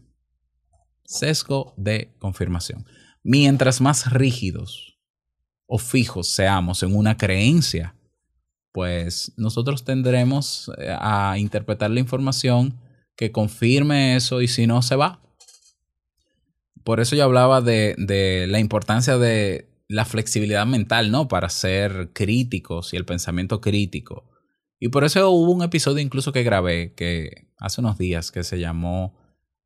Sesgo 1.04 1.74
de 1.76 2.14
confirmación. 2.18 2.86
Mientras 3.22 3.80
más 3.80 4.12
rígidos 4.12 4.98
o 5.66 5.78
fijos 5.78 6.28
seamos 6.28 6.82
en 6.82 6.96
una 6.96 7.16
creencia, 7.16 7.94
pues 8.72 9.32
nosotros 9.36 9.84
tendremos 9.84 10.70
eh, 10.78 10.94
a 10.98 11.38
interpretar 11.38 11.90
la 11.90 12.00
información 12.00 12.78
que 13.16 13.30
confirme 13.30 14.16
eso 14.16 14.40
y 14.40 14.48
si 14.48 14.66
no 14.66 14.82
se 14.82 14.96
va. 14.96 15.22
Por 16.84 17.00
eso 17.00 17.16
yo 17.16 17.24
hablaba 17.24 17.60
de, 17.60 18.46
la 18.48 18.58
importancia 18.58 19.18
de 19.18 19.68
la 19.88 20.04
flexibilidad 20.04 20.66
mental, 20.66 21.10
¿no? 21.10 21.28
Para 21.28 21.48
ser 21.48 22.10
críticos 22.12 22.92
y 22.92 22.96
el 22.96 23.04
pensamiento 23.04 23.60
crítico. 23.60 24.30
Y 24.78 24.88
por 24.88 25.04
eso 25.04 25.30
hubo 25.30 25.52
un 25.52 25.62
episodio 25.62 26.02
incluso 26.02 26.32
que 26.32 26.42
grabé 26.42 26.94
que 26.94 27.48
hace 27.58 27.80
unos 27.80 27.98
días 27.98 28.32
que 28.32 28.42
se 28.42 28.58
llamó 28.58 29.16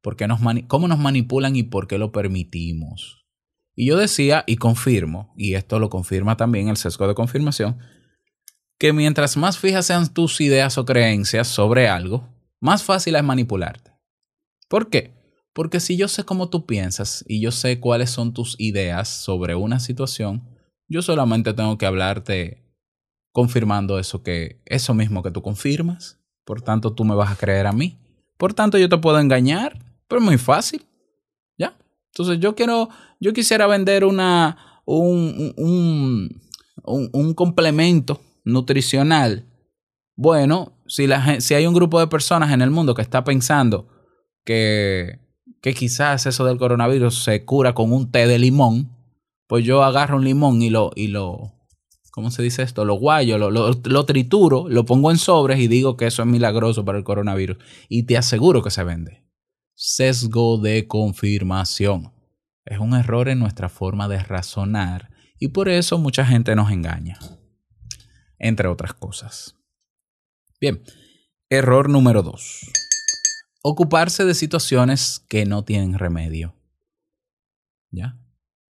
¿por 0.03 0.17
qué 0.17 0.29
nos 0.29 0.41
¿Cómo 0.69 0.89
nos 0.89 0.99
manipulan 0.99 1.57
y 1.57 1.63
por 1.63 1.89
qué 1.89 1.99
lo 1.99 2.13
permitimos? 2.13 3.27
Y 3.75 3.87
yo 3.87 3.97
decía 3.97 4.45
y 4.47 4.57
confirmo, 4.57 5.33
y 5.37 5.55
esto 5.55 5.79
lo 5.79 5.91
confirma 5.91 6.37
también 6.37 6.69
el 6.69 6.77
sesgo 6.77 7.09
de 7.09 7.15
confirmación, 7.15 7.79
que 8.79 8.93
mientras 8.93 9.37
más 9.37 9.59
fijas 9.59 9.87
sean 9.87 10.13
tus 10.13 10.41
ideas 10.41 10.79
o 10.79 10.85
creencias 10.85 11.49
sobre 11.49 11.89
algo, 11.89 12.29
más 12.61 12.83
fácil 12.83 13.17
es 13.17 13.25
manipularte. 13.25 13.93
¿Por 14.69 14.91
qué? 14.91 15.16
Porque 15.57 15.81
si 15.81 15.97
yo 15.97 16.07
sé 16.07 16.25
cómo 16.25 16.51
tú 16.51 16.67
piensas 16.67 17.25
y 17.27 17.41
yo 17.41 17.51
sé 17.51 17.81
cuáles 17.81 18.11
son 18.11 18.35
tus 18.35 18.57
ideas 18.59 19.09
sobre 19.09 19.55
una 19.55 19.81
situación, 19.81 20.47
yo 20.87 21.01
solamente 21.01 21.55
tengo 21.55 21.79
que 21.79 21.87
hablarte 21.87 22.63
confirmando 23.33 23.99
eso 23.99 24.23
que 24.23 24.61
eso 24.67 24.93
mismo 24.93 25.23
que 25.23 25.31
tú 25.31 25.41
confirmas, 25.41 26.21
por 26.45 26.61
tanto 26.61 26.93
tú 26.93 27.07
me 27.07 27.15
vas 27.15 27.33
a 27.33 27.37
creer 27.37 27.67
a 27.67 27.73
mí. 27.73 27.97
Por 28.37 28.53
tanto 28.53 28.77
yo 28.77 28.91
te 28.91 28.99
puedo 28.99 29.19
engañar, 29.19 29.79
pero 30.07 30.21
es 30.21 30.27
muy 30.27 30.37
fácil. 30.37 30.85
¿Ya? 31.57 31.75
Entonces 32.13 32.39
yo 32.39 32.55
quiero 32.55 32.91
yo 33.19 33.33
quisiera 33.33 33.67
vender 33.67 34.05
una 34.05 34.83
un, 34.85 35.55
un, 35.57 36.43
un, 36.85 37.35
complemento 37.35 38.21
nutricional. 38.45 39.47
Bueno, 40.17 40.75
si, 40.87 41.07
la, 41.07 41.41
si 41.41 41.55
hay 41.55 41.67
un 41.67 41.73
grupo 41.73 41.99
de 41.99 42.09
personas 42.09 42.53
en 42.53 42.61
el 42.61 42.71
mundo 42.71 42.93
que 42.95 43.01
está 43.01 43.25
pensando 43.25 43.89
que, 44.45 45.26
que 45.67 45.75
quizás 45.75 46.27
eso 46.27 46.45
del 46.45 46.59
coronavirus 46.59 47.25
se 47.25 47.45
cura 47.45 47.75
con 47.75 47.93
un 47.93 48.13
té 48.13 48.29
de 48.29 48.39
limón, 48.39 48.97
pues 49.49 49.65
yo 49.65 49.83
agarro 49.83 50.17
un 50.17 50.25
limón 50.25 50.63
y 50.63 50.71
lo, 50.71 50.93
y 50.95 51.09
lo 51.09 51.55
¿cómo 52.13 52.31
se 52.31 52.41
dice 52.41 52.63
esto? 52.63 52.85
Lo 52.85 52.95
guayo, 52.95 53.37
lo, 53.37 53.51
lo, 53.51 53.73
lo 53.73 54.07
trituro, 54.07 54.69
lo 54.69 54.85
pongo 54.85 55.11
en 55.11 55.19
sobres 55.19 55.59
y 55.59 55.67
digo 55.67 55.97
que 55.97 56.07
eso 56.07 56.23
es 56.23 56.29
milagroso 56.29 56.85
para 56.85 56.99
el 56.99 57.03
coronavirus. 57.03 57.57
Y 57.89 58.05
te 58.05 58.17
aseguro 58.17 58.63
que 58.63 58.71
se 58.71 58.85
vende. 58.85 59.25
Sesgo 59.75 60.59
de 60.59 60.87
confirmación. 60.87 62.13
Es 62.65 62.79
un 62.79 62.95
error 62.95 63.29
en 63.29 63.41
nuestra 63.41 63.69
forma 63.69 64.07
de 64.07 64.23
razonar 64.23 65.11
y 65.41 65.49
por 65.49 65.69
eso 65.69 65.99
mucha 65.99 66.25
gente 66.25 66.55
nos 66.55 66.71
engaña. 66.71 67.19
Entre 68.39 68.69
otras 68.69 68.95
cosas. 68.95 69.57
Bien, 70.61 70.81
error 71.51 71.91
número 71.91 72.23
dos. 72.23 72.61
Ocuparse 73.69 74.25
de 74.25 74.35
situaciones 74.35 75.25
que 75.29 75.45
no 75.45 75.65
tienen 75.65 75.99
remedio. 75.99 76.55
¿Ya? 77.91 78.17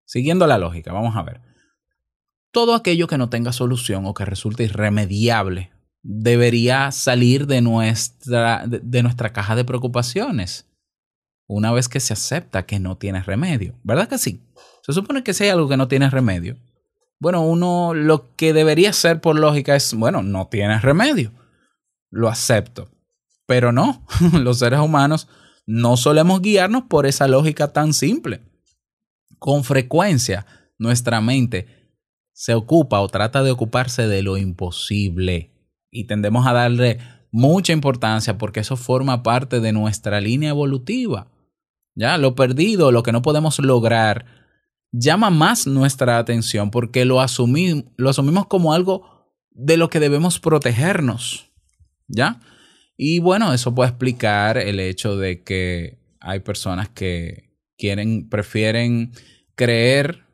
Siguiendo 0.05 0.47
la 0.47 0.57
lógica, 0.57 0.91
vamos 0.91 1.15
a 1.15 1.21
ver. 1.21 1.39
Todo 2.49 2.73
aquello 2.73 3.05
que 3.05 3.19
no 3.19 3.29
tenga 3.29 3.53
solución 3.53 4.07
o 4.07 4.15
que 4.15 4.25
resulte 4.25 4.63
irremediable 4.63 5.71
debería 6.01 6.91
salir 6.91 7.45
de 7.45 7.61
nuestra, 7.61 8.65
de, 8.65 9.03
nuestra 9.03 9.33
caja 9.33 9.55
de 9.55 9.65
preocupaciones. 9.65 10.67
una 11.45 11.71
vez 11.71 11.89
que 11.89 11.99
se 11.99 12.13
acepta 12.13 12.65
que 12.65 12.79
no 12.79 12.97
tiene 12.97 13.21
remedio. 13.21 13.75
¿Verdad 13.83 14.09
que 14.09 14.17
sí? 14.17 14.41
Se 14.81 14.93
supone 14.93 15.23
que 15.23 15.35
si 15.35 15.43
hay 15.43 15.51
algo 15.51 15.69
que 15.69 15.77
no 15.77 15.87
tiene 15.87 16.09
remedio, 16.09 16.57
bueno, 17.19 17.45
uno 17.45 17.93
lo 17.93 18.35
que 18.35 18.51
debería 18.51 18.89
hacer 18.89 19.21
por 19.21 19.37
lógica 19.37 19.75
es, 19.75 19.93
bueno, 19.93 20.23
no 20.23 20.47
tiene 20.47 20.79
remedio. 20.79 21.33
Lo 22.09 22.29
acepto. 22.29 22.89
Pero 23.47 23.71
no, 23.71 24.05
los 24.33 24.59
seres 24.59 24.79
humanos 24.79 25.27
no 25.65 25.97
solemos 25.97 26.41
guiarnos 26.41 26.83
por 26.83 27.07
esa 27.07 27.27
lógica 27.27 27.73
tan 27.73 27.93
simple. 27.93 28.41
Con 29.39 29.63
frecuencia, 29.63 30.45
nuestra 30.77 31.21
mente 31.21 31.67
se 32.33 32.53
ocupa 32.53 32.99
o 33.01 33.07
trata 33.07 33.41
de 33.41 33.49
ocuparse 33.49 34.07
de 34.07 34.21
lo 34.21 34.37
imposible 34.37 35.51
y 35.89 36.03
tendemos 36.03 36.45
a 36.45 36.53
darle 36.53 36.99
mucha 37.31 37.73
importancia 37.73 38.37
porque 38.37 38.59
eso 38.59 38.77
forma 38.77 39.23
parte 39.23 39.59
de 39.59 39.73
nuestra 39.73 40.21
línea 40.21 40.49
evolutiva. 40.49 41.27
Ya, 41.95 42.17
lo 42.17 42.35
perdido, 42.35 42.91
lo 42.91 43.01
que 43.01 43.11
no 43.11 43.23
podemos 43.23 43.57
lograr, 43.57 44.25
llama 44.91 45.31
más 45.31 45.65
nuestra 45.65 46.19
atención 46.19 46.69
porque 46.69 47.05
lo, 47.05 47.21
asumimos, 47.21 47.85
lo 47.97 48.09
asumimos 48.09 48.45
como 48.45 48.73
algo 48.73 49.31
de 49.51 49.77
lo 49.77 49.89
que 49.89 49.99
debemos 49.99 50.39
protegernos. 50.39 51.51
¿Ya? 52.07 52.39
Y 52.97 53.19
bueno, 53.19 53.53
eso 53.53 53.75
puede 53.75 53.89
explicar 53.89 54.57
el 54.57 54.79
hecho 54.79 55.15
de 55.17 55.43
que 55.43 55.99
hay 56.19 56.39
personas 56.39 56.89
que 56.89 57.53
quieren, 57.77 58.27
prefieren 58.27 59.11
creer 59.55 60.25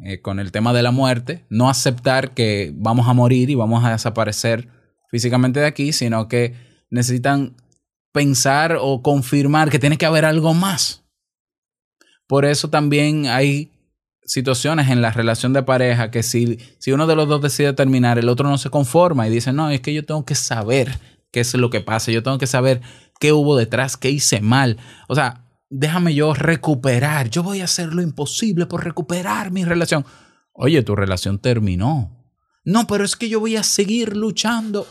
eh, 0.00 0.20
con 0.22 0.40
el 0.40 0.50
tema 0.50 0.72
de 0.72 0.82
la 0.82 0.90
muerte, 0.90 1.44
no 1.50 1.68
aceptar 1.68 2.32
que 2.32 2.72
vamos 2.74 3.08
a 3.08 3.12
morir 3.12 3.50
y 3.50 3.54
vamos 3.54 3.84
a 3.84 3.92
desaparecer 3.92 4.68
físicamente 5.10 5.60
de 5.60 5.66
aquí, 5.66 5.92
sino 5.92 6.28
que 6.28 6.54
necesitan 6.88 7.56
pensar 8.12 8.78
o 8.80 9.02
confirmar 9.02 9.70
que 9.70 9.78
tiene 9.78 9.98
que 9.98 10.06
haber 10.06 10.24
algo 10.24 10.54
más. 10.54 11.04
Por 12.26 12.46
eso 12.46 12.70
también 12.70 13.26
hay 13.26 13.70
situaciones 14.24 14.88
en 14.88 15.02
la 15.02 15.10
relación 15.10 15.52
de 15.52 15.62
pareja 15.62 16.10
que 16.10 16.22
si, 16.22 16.58
si 16.78 16.92
uno 16.92 17.06
de 17.06 17.16
los 17.16 17.28
dos 17.28 17.42
decide 17.42 17.72
terminar, 17.74 18.18
el 18.18 18.28
otro 18.28 18.48
no 18.48 18.58
se 18.58 18.70
conforma 18.70 19.26
y 19.26 19.30
dice, 19.30 19.52
no, 19.52 19.70
es 19.70 19.80
que 19.80 19.94
yo 19.94 20.04
tengo 20.04 20.24
que 20.24 20.34
saber 20.34 20.98
qué 21.30 21.40
es 21.40 21.54
lo 21.54 21.70
que 21.70 21.80
pasa, 21.80 22.10
yo 22.10 22.22
tengo 22.22 22.38
que 22.38 22.46
saber 22.46 22.80
qué 23.20 23.32
hubo 23.32 23.56
detrás, 23.56 23.96
qué 23.96 24.10
hice 24.10 24.40
mal. 24.40 24.78
O 25.08 25.14
sea, 25.14 25.44
déjame 25.70 26.14
yo 26.14 26.34
recuperar, 26.34 27.30
yo 27.30 27.42
voy 27.42 27.60
a 27.60 27.64
hacer 27.64 27.94
lo 27.94 28.02
imposible 28.02 28.66
por 28.66 28.84
recuperar 28.84 29.50
mi 29.50 29.64
relación. 29.64 30.04
Oye, 30.52 30.82
tu 30.82 30.96
relación 30.96 31.38
terminó. 31.38 32.18
No, 32.64 32.86
pero 32.86 33.04
es 33.04 33.16
que 33.16 33.28
yo 33.28 33.40
voy 33.40 33.56
a 33.56 33.62
seguir 33.62 34.16
luchando. 34.16 34.86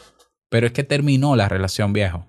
Pero 0.49 0.67
es 0.67 0.73
que 0.73 0.83
terminó 0.83 1.35
la 1.35 1.49
relación, 1.49 1.93
viejo. 1.93 2.25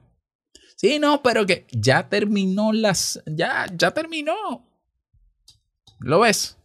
Sí, 0.77 0.99
no, 0.99 1.23
pero 1.23 1.47
que 1.47 1.67
ya 1.73 2.09
terminó 2.09 2.73
las. 2.73 3.23
Ya, 3.27 3.67
ya 3.77 3.93
terminó. 3.93 4.67
¿Lo 6.00 6.21
ves? 6.21 6.57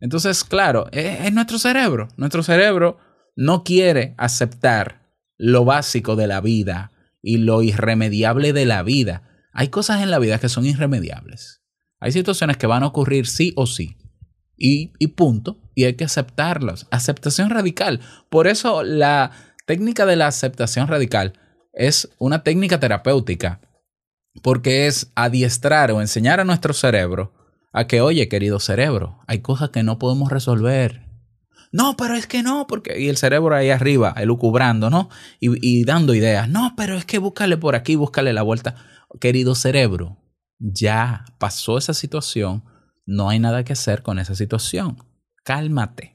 Entonces, 0.00 0.44
claro, 0.44 0.86
es, 0.92 1.26
es 1.26 1.32
nuestro 1.32 1.58
cerebro. 1.58 2.08
Nuestro 2.16 2.42
cerebro 2.42 2.98
no 3.34 3.64
quiere 3.64 4.14
aceptar 4.16 5.05
lo 5.38 5.64
básico 5.64 6.16
de 6.16 6.26
la 6.26 6.40
vida 6.40 6.92
y 7.22 7.38
lo 7.38 7.62
irremediable 7.62 8.52
de 8.52 8.66
la 8.66 8.82
vida. 8.82 9.22
Hay 9.52 9.68
cosas 9.68 10.02
en 10.02 10.10
la 10.10 10.18
vida 10.18 10.38
que 10.38 10.48
son 10.48 10.66
irremediables. 10.66 11.62
Hay 11.98 12.12
situaciones 12.12 12.56
que 12.56 12.66
van 12.66 12.82
a 12.82 12.86
ocurrir 12.86 13.26
sí 13.26 13.52
o 13.56 13.66
sí. 13.66 13.96
Y, 14.56 14.88
punto. 15.08 15.60
Y 15.74 15.84
hay 15.84 15.94
que 15.94 16.04
aceptarlas. 16.04 16.86
Aceptación 16.90 17.50
radical. 17.50 18.00
Por 18.30 18.46
eso 18.46 18.82
la 18.82 19.32
técnica 19.66 20.06
de 20.06 20.16
la 20.16 20.28
aceptación 20.28 20.88
radical 20.88 21.34
es 21.72 22.08
una 22.18 22.42
técnica 22.42 22.80
terapéutica. 22.80 23.60
Porque 24.42 24.86
es 24.86 25.10
adiestrar 25.14 25.90
o 25.90 26.00
enseñar 26.00 26.40
a 26.40 26.44
nuestro 26.44 26.74
cerebro 26.74 27.32
a 27.72 27.86
que, 27.86 28.00
oye, 28.00 28.28
querido 28.28 28.60
cerebro, 28.60 29.20
hay 29.26 29.40
cosas 29.40 29.70
que 29.70 29.82
no 29.82 29.98
podemos 29.98 30.30
resolver. 30.30 31.05
No, 31.72 31.96
pero 31.96 32.14
es 32.14 32.26
que 32.26 32.42
no, 32.42 32.66
porque. 32.66 33.00
Y 33.00 33.08
el 33.08 33.16
cerebro 33.16 33.54
ahí 33.54 33.70
arriba, 33.70 34.14
elucubrando, 34.16 34.90
¿no? 34.90 35.08
Y, 35.40 35.84
dando 35.84 36.14
ideas. 36.14 36.48
No, 36.48 36.74
pero 36.76 36.96
es 36.96 37.04
que 37.04 37.18
búscale 37.18 37.56
por 37.56 37.74
aquí, 37.74 37.96
búscale 37.96 38.32
la 38.32 38.42
vuelta. 38.42 38.76
Querido 39.20 39.54
cerebro, 39.54 40.18
ya 40.58 41.24
pasó 41.38 41.78
esa 41.78 41.94
situación, 41.94 42.64
no 43.04 43.28
hay 43.28 43.38
nada 43.38 43.64
que 43.64 43.72
hacer 43.72 44.02
con 44.02 44.18
esa 44.18 44.34
situación. 44.34 45.02
Cálmate. 45.44 46.12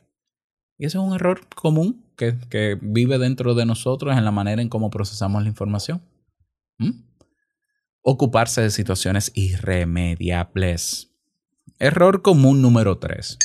Y 0.78 0.86
eso 0.86 1.00
es 1.00 1.08
un 1.08 1.16
error 1.16 1.48
común 1.56 2.12
que, 2.18 2.38
que 2.50 2.78
vive 2.82 3.18
dentro 3.18 3.54
de 3.54 3.66
nosotros 3.66 4.18
en 4.18 4.26
la 4.26 4.32
manera 4.32 4.62
en 4.62 4.70
cómo 4.70 4.90
procesamos 4.90 5.44
la 5.44 5.50
información. 5.50 6.02
¿Mm? 6.80 7.04
Ocuparse 8.04 8.62
de 8.62 8.72
situaciones 8.72 9.32
irremediables. 9.36 11.12
Error 11.78 12.22
común 12.22 12.62
número 12.62 12.98
3. 12.98 13.38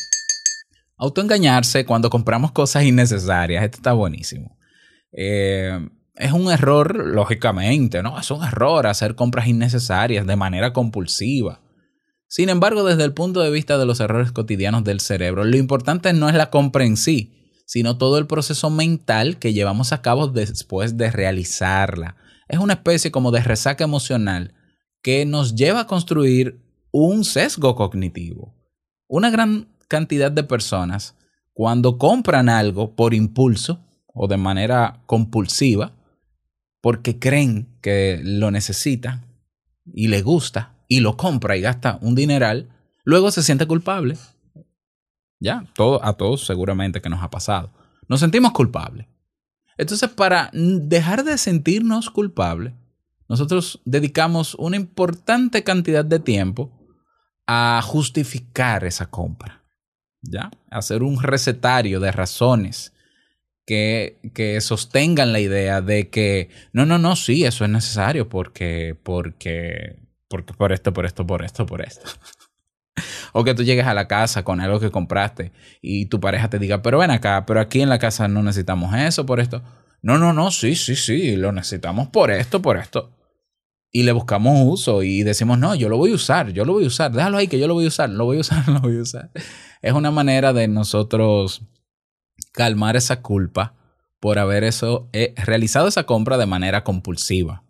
Autoengañarse 0.96 1.84
cuando 1.84 2.10
compramos 2.10 2.52
cosas 2.52 2.84
innecesarias. 2.84 3.64
Esto 3.64 3.76
está 3.78 3.92
buenísimo. 3.92 4.56
Eh, 5.12 5.88
es 6.14 6.32
un 6.32 6.50
error, 6.50 6.96
lógicamente, 7.06 8.02
¿no? 8.02 8.18
Es 8.18 8.30
un 8.30 8.42
error 8.42 8.86
hacer 8.86 9.14
compras 9.14 9.46
innecesarias 9.46 10.26
de 10.26 10.36
manera 10.36 10.72
compulsiva. 10.72 11.60
Sin 12.28 12.48
embargo, 12.48 12.84
desde 12.84 13.04
el 13.04 13.12
punto 13.12 13.40
de 13.40 13.50
vista 13.50 13.78
de 13.78 13.86
los 13.86 14.00
errores 14.00 14.32
cotidianos 14.32 14.84
del 14.84 15.00
cerebro, 15.00 15.44
lo 15.44 15.56
importante 15.56 16.12
no 16.12 16.28
es 16.28 16.34
la 16.34 16.50
compra 16.50 16.84
en 16.84 16.96
sí, 16.96 17.36
sino 17.66 17.98
todo 17.98 18.18
el 18.18 18.26
proceso 18.26 18.70
mental 18.70 19.38
que 19.38 19.52
llevamos 19.52 19.92
a 19.92 20.02
cabo 20.02 20.28
después 20.28 20.96
de 20.96 21.10
realizarla. 21.10 22.16
Es 22.48 22.58
una 22.58 22.74
especie 22.74 23.10
como 23.10 23.30
de 23.30 23.42
resaca 23.42 23.84
emocional 23.84 24.54
que 25.02 25.26
nos 25.26 25.54
lleva 25.54 25.80
a 25.80 25.86
construir 25.86 26.62
un 26.90 27.24
sesgo 27.24 27.76
cognitivo. 27.76 28.54
Una 29.06 29.30
gran 29.30 29.68
cantidad 29.88 30.30
de 30.32 30.44
personas, 30.44 31.16
cuando 31.52 31.98
compran 31.98 32.48
algo 32.48 32.94
por 32.94 33.14
impulso 33.14 33.80
o 34.06 34.28
de 34.28 34.36
manera 34.36 35.02
compulsiva, 35.06 35.92
porque 36.80 37.18
creen 37.18 37.78
que 37.80 38.20
lo 38.22 38.50
necesita 38.50 39.24
y 39.92 40.08
le 40.08 40.22
gusta 40.22 40.76
y 40.88 41.00
lo 41.00 41.16
compra 41.16 41.56
y 41.56 41.60
gasta 41.60 41.98
un 42.00 42.14
dineral, 42.14 42.68
luego 43.04 43.30
se 43.30 43.42
siente 43.42 43.66
culpable. 43.66 44.16
Ya, 45.40 45.64
a 46.02 46.12
todos 46.14 46.46
seguramente 46.46 47.00
que 47.00 47.08
nos 47.08 47.22
ha 47.22 47.30
pasado. 47.30 47.72
Nos 48.08 48.20
sentimos 48.20 48.52
culpables. 48.52 49.06
Entonces, 49.76 50.08
para 50.10 50.50
dejar 50.52 51.24
de 51.24 51.36
sentirnos 51.36 52.08
culpables, 52.10 52.72
nosotros 53.28 53.80
dedicamos 53.84 54.54
una 54.54 54.76
importante 54.76 55.64
cantidad 55.64 56.04
de 56.04 56.20
tiempo 56.20 56.72
a 57.46 57.80
justificar 57.84 58.84
esa 58.84 59.06
compra. 59.10 59.65
¿Ya? 60.30 60.50
Hacer 60.70 61.02
un 61.02 61.22
recetario 61.22 62.00
de 62.00 62.12
razones 62.12 62.92
que, 63.66 64.18
que, 64.34 64.60
sostengan 64.60 65.32
la 65.32 65.40
idea 65.40 65.80
de 65.80 66.08
que 66.08 66.50
no, 66.72 66.86
no, 66.86 66.98
no, 66.98 67.16
sí, 67.16 67.44
eso 67.44 67.64
es 67.64 67.70
necesario 67.70 68.28
porque, 68.28 68.96
porque, 69.02 69.96
porque 70.28 70.54
por 70.54 70.72
esto, 70.72 70.92
por 70.92 71.04
esto, 71.04 71.26
por 71.26 71.44
esto, 71.44 71.66
por 71.66 71.82
esto. 71.82 72.08
o 73.32 73.44
que 73.44 73.54
tú 73.54 73.64
llegues 73.64 73.86
a 73.86 73.94
la 73.94 74.08
casa 74.08 74.44
con 74.44 74.60
algo 74.60 74.80
que 74.80 74.90
compraste 74.90 75.52
y 75.82 76.06
tu 76.06 76.20
pareja 76.20 76.48
te 76.48 76.58
diga, 76.58 76.82
pero 76.82 76.98
ven 76.98 77.10
acá, 77.10 77.44
pero 77.46 77.60
aquí 77.60 77.82
en 77.82 77.88
la 77.88 77.98
casa 77.98 78.28
no 78.28 78.42
necesitamos 78.42 78.94
eso, 78.94 79.26
por 79.26 79.40
esto. 79.40 79.62
No, 80.02 80.18
no, 80.18 80.32
no, 80.32 80.50
sí, 80.50 80.76
sí, 80.76 80.94
sí, 80.94 81.36
lo 81.36 81.50
necesitamos 81.52 82.08
por 82.08 82.30
esto, 82.30 82.62
por 82.62 82.76
esto. 82.76 83.15
Y 83.92 84.02
le 84.02 84.12
buscamos 84.12 84.58
uso 84.64 85.02
y 85.02 85.22
decimos, 85.22 85.58
no, 85.58 85.74
yo 85.74 85.88
lo 85.88 85.96
voy 85.96 86.12
a 86.12 86.16
usar, 86.16 86.52
yo 86.52 86.64
lo 86.64 86.74
voy 86.74 86.84
a 86.84 86.88
usar, 86.88 87.12
déjalo 87.12 87.38
ahí 87.38 87.48
que 87.48 87.58
yo 87.58 87.66
lo 87.66 87.74
voy 87.74 87.86
a 87.86 87.88
usar, 87.88 88.10
lo 88.10 88.24
voy 88.24 88.38
a 88.38 88.40
usar, 88.40 88.68
lo 88.68 88.80
voy 88.80 88.98
a 88.98 89.02
usar. 89.02 89.30
Es 89.80 89.92
una 89.92 90.10
manera 90.10 90.52
de 90.52 90.68
nosotros 90.68 91.62
calmar 92.52 92.96
esa 92.96 93.22
culpa 93.22 93.74
por 94.20 94.38
haber 94.38 94.64
eso, 94.64 95.08
eh, 95.12 95.34
realizado 95.36 95.88
esa 95.88 96.04
compra 96.04 96.36
de 96.36 96.46
manera 96.46 96.84
compulsiva. 96.84 97.62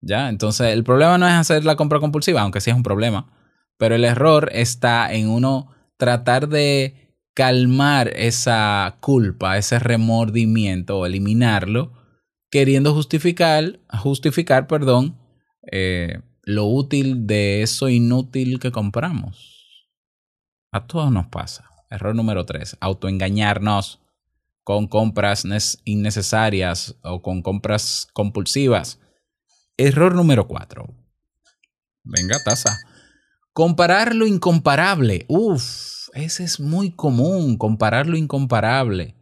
¿Ya? 0.00 0.28
Entonces, 0.28 0.72
el 0.72 0.84
problema 0.84 1.18
no 1.18 1.26
es 1.26 1.34
hacer 1.34 1.64
la 1.64 1.76
compra 1.76 2.00
compulsiva, 2.00 2.42
aunque 2.42 2.60
sí 2.60 2.70
es 2.70 2.76
un 2.76 2.82
problema, 2.82 3.32
pero 3.78 3.94
el 3.94 4.04
error 4.04 4.50
está 4.52 5.12
en 5.12 5.28
uno 5.28 5.70
tratar 5.96 6.48
de 6.48 7.02
calmar 7.34 8.08
esa 8.08 8.96
culpa, 9.00 9.56
ese 9.56 9.78
remordimiento 9.78 10.98
o 10.98 11.06
eliminarlo, 11.06 11.92
queriendo 12.50 12.92
justificar, 12.94 13.80
justificar, 13.88 14.66
perdón, 14.66 15.16
eh, 15.70 16.20
lo 16.42 16.66
útil 16.66 17.26
de 17.26 17.62
eso 17.62 17.88
inútil 17.88 18.58
que 18.58 18.72
compramos. 18.72 19.88
A 20.72 20.86
todos 20.86 21.12
nos 21.12 21.26
pasa. 21.26 21.68
Error 21.90 22.14
número 22.14 22.46
tres, 22.46 22.76
autoengañarnos 22.80 24.00
con 24.64 24.86
compras 24.86 25.44
innecesarias 25.84 26.96
o 27.02 27.20
con 27.22 27.42
compras 27.42 28.08
compulsivas. 28.12 28.98
Error 29.76 30.14
número 30.14 30.48
cuatro. 30.48 30.86
Venga, 32.04 32.42
taza. 32.44 32.78
Comparar 33.52 34.14
lo 34.14 34.26
incomparable. 34.26 35.26
Uf, 35.28 36.08
ese 36.14 36.44
es 36.44 36.58
muy 36.58 36.92
común, 36.92 37.56
comparar 37.58 38.06
lo 38.06 38.16
incomparable. 38.16 39.14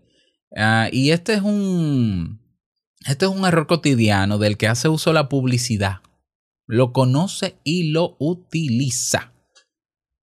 Uh, 0.50 0.88
y 0.92 1.10
este 1.10 1.34
es 1.34 1.42
un. 1.42 2.40
Este 3.06 3.24
es 3.24 3.30
un 3.30 3.44
error 3.44 3.66
cotidiano 3.66 4.38
del 4.38 4.56
que 4.56 4.68
hace 4.68 4.88
uso 4.88 5.12
la 5.12 5.28
publicidad. 5.28 6.00
Lo 6.70 6.92
conoce 6.92 7.56
y 7.64 7.90
lo 7.90 8.16
utiliza. 8.18 9.32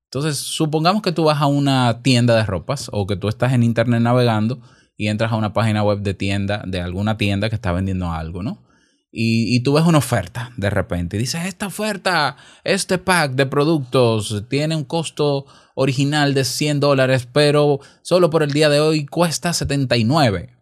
Entonces, 0.06 0.38
supongamos 0.38 1.02
que 1.02 1.12
tú 1.12 1.26
vas 1.26 1.42
a 1.42 1.46
una 1.48 2.02
tienda 2.02 2.36
de 2.36 2.46
ropas 2.46 2.90
o 2.94 3.06
que 3.06 3.18
tú 3.18 3.28
estás 3.28 3.52
en 3.52 3.64
internet 3.64 4.02
navegando 4.02 4.62
y 4.96 5.08
entras 5.08 5.34
a 5.34 5.36
una 5.36 5.52
página 5.52 5.84
web 5.84 6.00
de 6.00 6.14
tienda, 6.14 6.64
de 6.66 6.80
alguna 6.80 7.18
tienda 7.18 7.50
que 7.50 7.56
está 7.56 7.74
vendiendo 7.74 8.12
algo, 8.12 8.44
¿no? 8.44 8.64
Y, 9.12 9.62
tú 9.62 9.74
ves 9.74 9.86
una 9.86 9.98
oferta 9.98 10.52
de 10.58 10.70
repente 10.70 11.18
y 11.18 11.20
dices, 11.20 11.46
esta 11.46 11.68
oferta, 11.68 12.38
este 12.64 12.98
pack 12.98 13.32
de 13.34 13.46
productos 13.46 14.44
tiene 14.48 14.76
un 14.76 14.84
costo 14.84 15.46
original 15.76 16.34
de 16.34 16.44
100 16.44 16.80
dólares, 16.80 17.28
pero 17.32 17.80
solo 18.04 18.30
por 18.30 18.44
el 18.44 18.52
día 18.52 18.70
de 18.70 18.80
hoy 18.80 19.06
cuesta 19.06 19.54
79. 19.54 20.54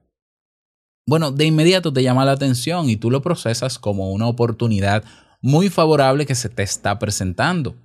Bueno, 1.06 1.32
de 1.32 1.45
inmediato 1.45 1.91
te 1.91 2.02
llama 2.02 2.24
la 2.24 2.32
atención 2.32 2.89
y 2.89 2.95
tú 2.95 3.12
lo 3.12 3.21
procesas 3.21 3.78
como 3.78 4.12
una 4.12 4.28
oportunidad 4.28 5.04
muy 5.45 5.69
favorable 5.69 6.25
que 6.25 6.34
se 6.34 6.49
te 6.49 6.63
está 6.63 6.97
presentando. 6.97 7.75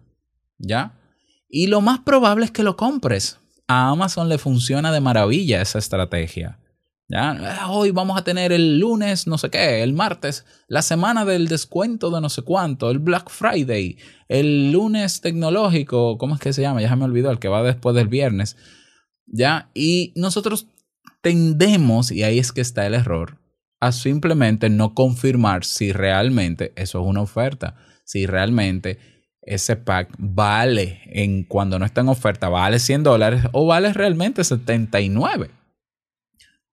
¿Ya? 0.56 0.98
Y 1.46 1.66
lo 1.66 1.82
más 1.82 2.00
probable 2.00 2.46
es 2.46 2.50
que 2.50 2.62
lo 2.62 2.76
compres. 2.76 3.38
A 3.68 3.90
Amazon 3.90 4.30
le 4.30 4.38
funciona 4.38 4.90
de 4.90 5.00
maravilla 5.00 5.60
esa 5.60 5.78
estrategia. 5.78 6.58
¿Ya? 7.06 7.32
Ah, 7.32 7.70
Hoy 7.70 7.90
vamos 7.90 8.16
a 8.18 8.24
tener 8.24 8.50
el 8.52 8.78
lunes, 8.78 9.26
no 9.26 9.36
sé 9.36 9.50
qué, 9.50 9.82
el 9.82 9.92
martes, 9.92 10.46
la 10.68 10.80
semana 10.80 11.26
del 11.26 11.48
descuento 11.48 12.10
de 12.10 12.22
no 12.22 12.30
sé 12.30 12.42
cuánto, 12.42 12.90
el 12.90 12.98
Black 12.98 13.28
Friday, 13.28 13.98
el 14.28 14.72
lunes 14.72 15.20
tecnológico, 15.20 16.16
¿cómo 16.16 16.36
es 16.36 16.40
que 16.40 16.52
se 16.52 16.62
llama? 16.62 16.80
Ya 16.80 16.96
me 16.96 17.04
olvidó, 17.04 17.30
el 17.30 17.40
que 17.40 17.48
va 17.48 17.62
después 17.62 17.94
del 17.94 18.08
viernes. 18.08 18.56
¿Ya? 19.26 19.70
Y 19.74 20.12
nosotros 20.16 20.66
tendemos, 21.20 22.10
y 22.10 22.22
ahí 22.22 22.38
es 22.38 22.52
que 22.52 22.62
está 22.62 22.86
el 22.86 22.94
error, 22.94 23.39
a 23.80 23.92
simplemente 23.92 24.68
no 24.68 24.94
confirmar 24.94 25.64
si 25.64 25.92
realmente 25.92 26.72
eso 26.76 27.00
es 27.00 27.06
una 27.06 27.22
oferta, 27.22 27.76
si 28.04 28.26
realmente 28.26 28.98
ese 29.42 29.76
pack 29.76 30.14
vale 30.18 31.00
en 31.06 31.44
cuando 31.44 31.78
no 31.78 31.86
está 31.86 32.02
en 32.02 32.08
oferta, 32.10 32.48
vale 32.48 32.78
100 32.78 33.02
dólares 33.02 33.44
o 33.52 33.66
vale 33.66 33.92
realmente 33.92 34.44
79. 34.44 35.50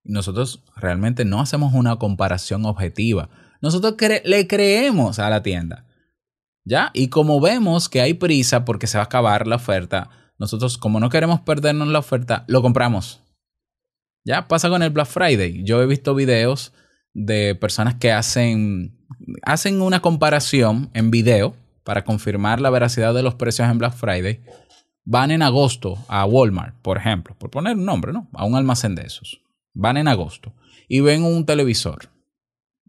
Nosotros 0.04 0.64
realmente 0.76 1.26
no 1.26 1.42
hacemos 1.42 1.74
una 1.74 1.96
comparación 1.98 2.66
objetiva. 2.66 3.30
Nosotros 3.62 3.96
le 4.24 4.48
creemos 4.48 5.20
a 5.20 5.30
la 5.30 5.42
tienda. 5.42 5.86
¿Ya? 6.64 6.92
Y 6.94 7.08
como 7.08 7.40
vemos 7.40 7.88
que 7.88 8.02
hay 8.02 8.14
prisa 8.14 8.66
porque 8.66 8.88
se 8.88 8.98
va 8.98 9.04
a 9.04 9.06
acabar 9.06 9.48
la 9.48 9.56
oferta, 9.56 10.10
nosotros 10.38 10.78
como 10.78 11.00
no 11.00 11.10
queremos 11.10 11.40
perdernos 11.40 11.88
la 11.88 12.00
oferta, 12.00 12.44
lo 12.48 12.62
compramos. 12.62 13.22
Ya 14.26 14.50
pasa 14.50 14.70
con 14.70 14.84
el 14.84 14.90
Black 14.90 15.08
Friday. 15.08 15.64
Yo 15.64 15.82
he 15.82 15.86
visto 15.86 16.14
videos 16.14 16.74
de 17.14 17.56
personas 17.56 17.96
que 17.96 18.12
hacen, 18.12 18.96
hacen 19.44 19.82
una 19.82 20.02
comparación 20.02 20.90
en 20.94 21.12
video 21.12 21.56
para 21.84 22.04
confirmar 22.04 22.62
la 22.62 22.70
veracidad 22.70 23.14
de 23.14 23.24
los 23.24 23.36
precios 23.36 23.70
en 23.70 23.78
Black 23.78 23.94
Friday. 23.94 24.42
Van 25.06 25.32
en 25.32 25.42
agosto 25.42 25.98
a 26.10 26.26
Walmart, 26.26 26.76
por 26.82 26.98
ejemplo, 26.98 27.36
por 27.38 27.50
poner 27.50 27.76
un 27.76 27.86
nombre, 27.86 28.12
¿no? 28.12 28.28
A 28.34 28.46
un 28.46 28.56
almacén 28.56 28.94
de 28.94 29.04
esos. 29.04 29.42
Van 29.74 29.96
en 29.98 30.08
agosto 30.08 30.54
y 30.88 31.00
ven 31.00 31.24
un 31.24 31.46
televisor. 31.46 32.10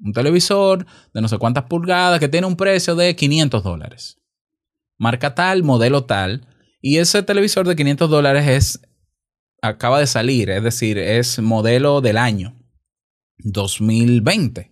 Un 0.00 0.12
televisor 0.12 0.84
de 1.14 1.20
no 1.20 1.28
sé 1.28 1.38
cuántas 1.38 1.64
pulgadas 1.64 2.18
que 2.18 2.28
tiene 2.28 2.46
un 2.46 2.56
precio 2.56 2.96
de 2.96 3.14
500 3.14 3.62
dólares. 3.62 4.18
Marca 4.98 5.34
tal, 5.34 5.62
modelo 5.62 6.04
tal. 6.04 6.46
Y 6.80 6.98
ese 6.98 7.22
televisor 7.22 7.66
de 7.66 7.76
500 7.76 8.10
dólares 8.10 8.46
es 8.48 8.82
acaba 9.62 10.00
de 10.00 10.06
salir, 10.06 10.50
es 10.50 10.62
decir, 10.62 10.98
es 10.98 11.40
modelo 11.40 12.00
del 12.00 12.16
año 12.16 12.57
2020, 13.38 14.70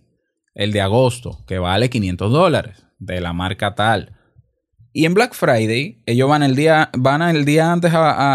el 0.55 0.71
de 0.71 0.81
agosto, 0.81 1.43
que 1.47 1.59
vale 1.59 1.89
500 1.89 2.31
dólares, 2.31 2.85
de 2.99 3.21
la 3.21 3.33
marca 3.33 3.75
tal. 3.75 4.13
Y 4.93 5.05
en 5.05 5.13
Black 5.13 5.33
Friday, 5.33 6.01
ellos 6.05 6.27
van 6.27 6.43
el 6.43 6.55
día, 6.55 6.89
van 6.97 7.21
el 7.21 7.45
día 7.45 7.71
antes 7.71 7.91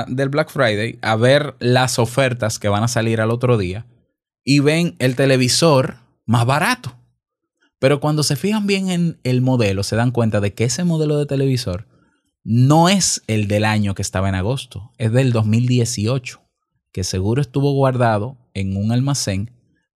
del 0.09 0.29
Black 0.29 0.51
Friday 0.51 0.99
a 1.03 1.17
ver 1.17 1.57
las 1.59 1.99
ofertas 1.99 2.59
que 2.59 2.69
van 2.69 2.85
a 2.85 2.89
salir 2.89 3.21
al 3.21 3.31
otro 3.31 3.59
día 3.59 3.87
y 4.45 4.61
ven 4.61 4.95
el 4.99 5.17
televisor 5.17 5.97
más 6.25 6.47
barato. 6.47 6.97
Pero 7.79 7.99
cuando 7.99 8.23
se 8.23 8.37
fijan 8.37 8.67
bien 8.67 8.91
en 8.91 9.19
el 9.25 9.41
modelo, 9.41 9.83
se 9.83 9.97
dan 9.97 10.13
cuenta 10.13 10.41
de 10.41 10.55
que 10.55 10.65
ese 10.65 10.85
modelo 10.85 11.19
de 11.19 11.27
televisor 11.27 11.89
no 12.45 12.89
es 12.89 13.23
el 13.27 13.49
del 13.49 13.65
año 13.65 13.95
que 13.95 14.03
estaba 14.03 14.29
en 14.29 14.37
agosto, 14.37 14.93
es 14.99 15.13
del 15.13 15.33
2018, 15.33 16.41
que 16.93 17.03
seguro 17.03 17.41
estuvo 17.41 17.73
guardado 17.73 18.39
en 18.55 18.77
un 18.77 18.93
almacén 18.93 19.51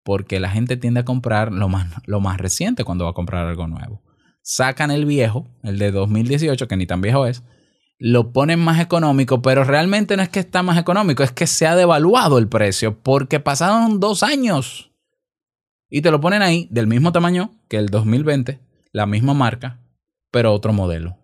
porque 0.06 0.38
la 0.38 0.50
gente 0.50 0.76
tiende 0.76 1.00
a 1.00 1.04
comprar 1.04 1.50
lo 1.50 1.68
más, 1.68 1.88
lo 2.06 2.20
más 2.20 2.38
reciente 2.38 2.84
cuando 2.84 3.06
va 3.06 3.10
a 3.10 3.14
comprar 3.14 3.44
algo 3.48 3.66
nuevo. 3.66 4.04
Sacan 4.40 4.92
el 4.92 5.04
viejo, 5.04 5.48
el 5.64 5.80
de 5.80 5.90
2018, 5.90 6.68
que 6.68 6.76
ni 6.76 6.86
tan 6.86 7.00
viejo 7.00 7.26
es, 7.26 7.42
lo 7.98 8.32
ponen 8.32 8.60
más 8.60 8.80
económico, 8.80 9.42
pero 9.42 9.64
realmente 9.64 10.16
no 10.16 10.22
es 10.22 10.28
que 10.28 10.38
está 10.38 10.62
más 10.62 10.78
económico, 10.78 11.24
es 11.24 11.32
que 11.32 11.48
se 11.48 11.66
ha 11.66 11.74
devaluado 11.74 12.38
el 12.38 12.46
precio 12.46 13.02
porque 13.02 13.40
pasaron 13.40 13.98
dos 13.98 14.22
años. 14.22 14.92
Y 15.90 16.02
te 16.02 16.12
lo 16.12 16.20
ponen 16.20 16.40
ahí 16.40 16.68
del 16.70 16.86
mismo 16.86 17.10
tamaño 17.10 17.50
que 17.68 17.76
el 17.76 17.88
2020, 17.88 18.60
la 18.92 19.06
misma 19.06 19.34
marca, 19.34 19.80
pero 20.30 20.54
otro 20.54 20.72
modelo. 20.72 21.18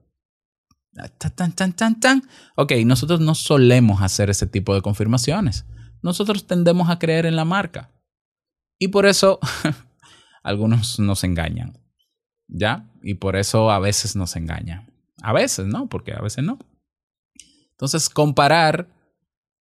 Tan. 2.01 2.23
Ok, 2.57 2.73
nosotros 2.85 3.21
no 3.21 3.37
solemos 3.37 4.03
hacer 4.03 4.29
ese 4.29 4.49
tipo 4.49 4.75
de 4.75 4.83
confirmaciones. 4.83 5.66
Nosotros 6.03 6.49
tendemos 6.49 6.90
a 6.90 6.99
creer 6.99 7.27
en 7.27 7.37
la 7.37 7.45
marca. 7.45 7.91
Y 8.78 8.88
por 8.88 9.06
eso 9.06 9.38
algunos 10.42 10.98
nos 10.98 11.24
engañan. 11.24 11.78
¿Ya? 12.48 12.90
Y 13.02 13.14
por 13.14 13.37
eso 13.37 13.70
a 13.70 13.78
veces 13.78 14.16
nos 14.16 14.37
engañan. 14.37 14.92
A 15.22 15.32
veces, 15.32 15.66
¿no? 15.66 15.88
Porque 15.88 16.12
a 16.12 16.20
veces 16.20 16.44
no. 16.44 16.58
Entonces, 17.70 18.11
comparar, 18.11 18.88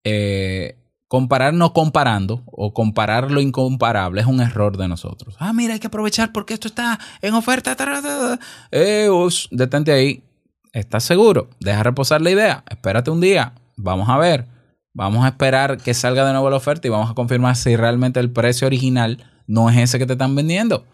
eh, 0.04 0.76
comparar 1.08 1.54
no 1.54 1.72
comparando 1.72 2.42
o 2.46 2.72
comparar 2.72 3.30
lo 3.30 3.40
incomparable 3.40 4.20
es 4.20 4.26
un 4.26 4.40
error 4.40 4.76
de 4.76 4.88
nosotros. 4.88 5.36
Ah, 5.38 5.52
mira, 5.52 5.74
hay 5.74 5.80
que 5.80 5.88
aprovechar 5.88 6.32
porque 6.32 6.54
esto 6.54 6.68
está 6.68 6.98
en 7.22 7.34
oferta. 7.34 7.74
ta, 7.74 7.84
ta, 7.84 8.02
ta. 8.02 8.40
Eh, 8.70 9.08
detente 9.50 9.92
ahí. 9.92 10.22
¿Estás 10.72 11.04
seguro? 11.04 11.48
Deja 11.58 11.82
reposar 11.82 12.20
la 12.20 12.30
idea. 12.30 12.64
Espérate 12.68 13.10
un 13.10 13.20
día. 13.20 13.54
Vamos 13.76 14.08
a 14.08 14.18
ver. 14.18 14.46
Vamos 14.96 15.26
a 15.26 15.28
esperar 15.28 15.76
que 15.76 15.92
salga 15.92 16.24
de 16.24 16.32
nuevo 16.32 16.48
la 16.48 16.56
oferta 16.56 16.86
y 16.86 16.90
vamos 16.90 17.10
a 17.10 17.14
confirmar 17.14 17.54
si 17.54 17.76
realmente 17.76 18.18
el 18.18 18.30
precio 18.30 18.66
original 18.66 19.30
no 19.46 19.68
es 19.68 19.76
ese 19.76 19.98
que 19.98 20.06
te 20.06 20.14
están 20.14 20.34
vendiendo. 20.34 20.86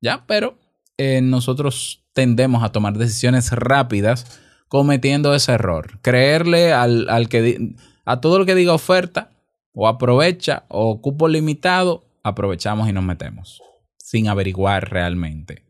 Ya, 0.00 0.24
pero 0.28 0.56
eh, 0.98 1.20
nosotros 1.20 2.04
tendemos 2.12 2.62
a 2.62 2.70
tomar 2.70 2.96
decisiones 2.96 3.50
rápidas 3.50 4.40
cometiendo 4.68 5.34
ese 5.34 5.50
error. 5.50 5.98
Creerle 6.00 6.72
al, 6.72 7.10
al 7.10 7.28
que 7.28 7.74
a 8.04 8.20
todo 8.20 8.38
lo 8.38 8.46
que 8.46 8.54
diga 8.54 8.72
oferta 8.72 9.32
o 9.72 9.88
aprovecha 9.88 10.64
o 10.68 11.00
cupo 11.00 11.26
limitado, 11.26 12.04
aprovechamos 12.22 12.88
y 12.88 12.92
nos 12.92 13.02
metemos 13.02 13.60
sin 13.96 14.28
averiguar 14.28 14.90
realmente. 14.90 15.64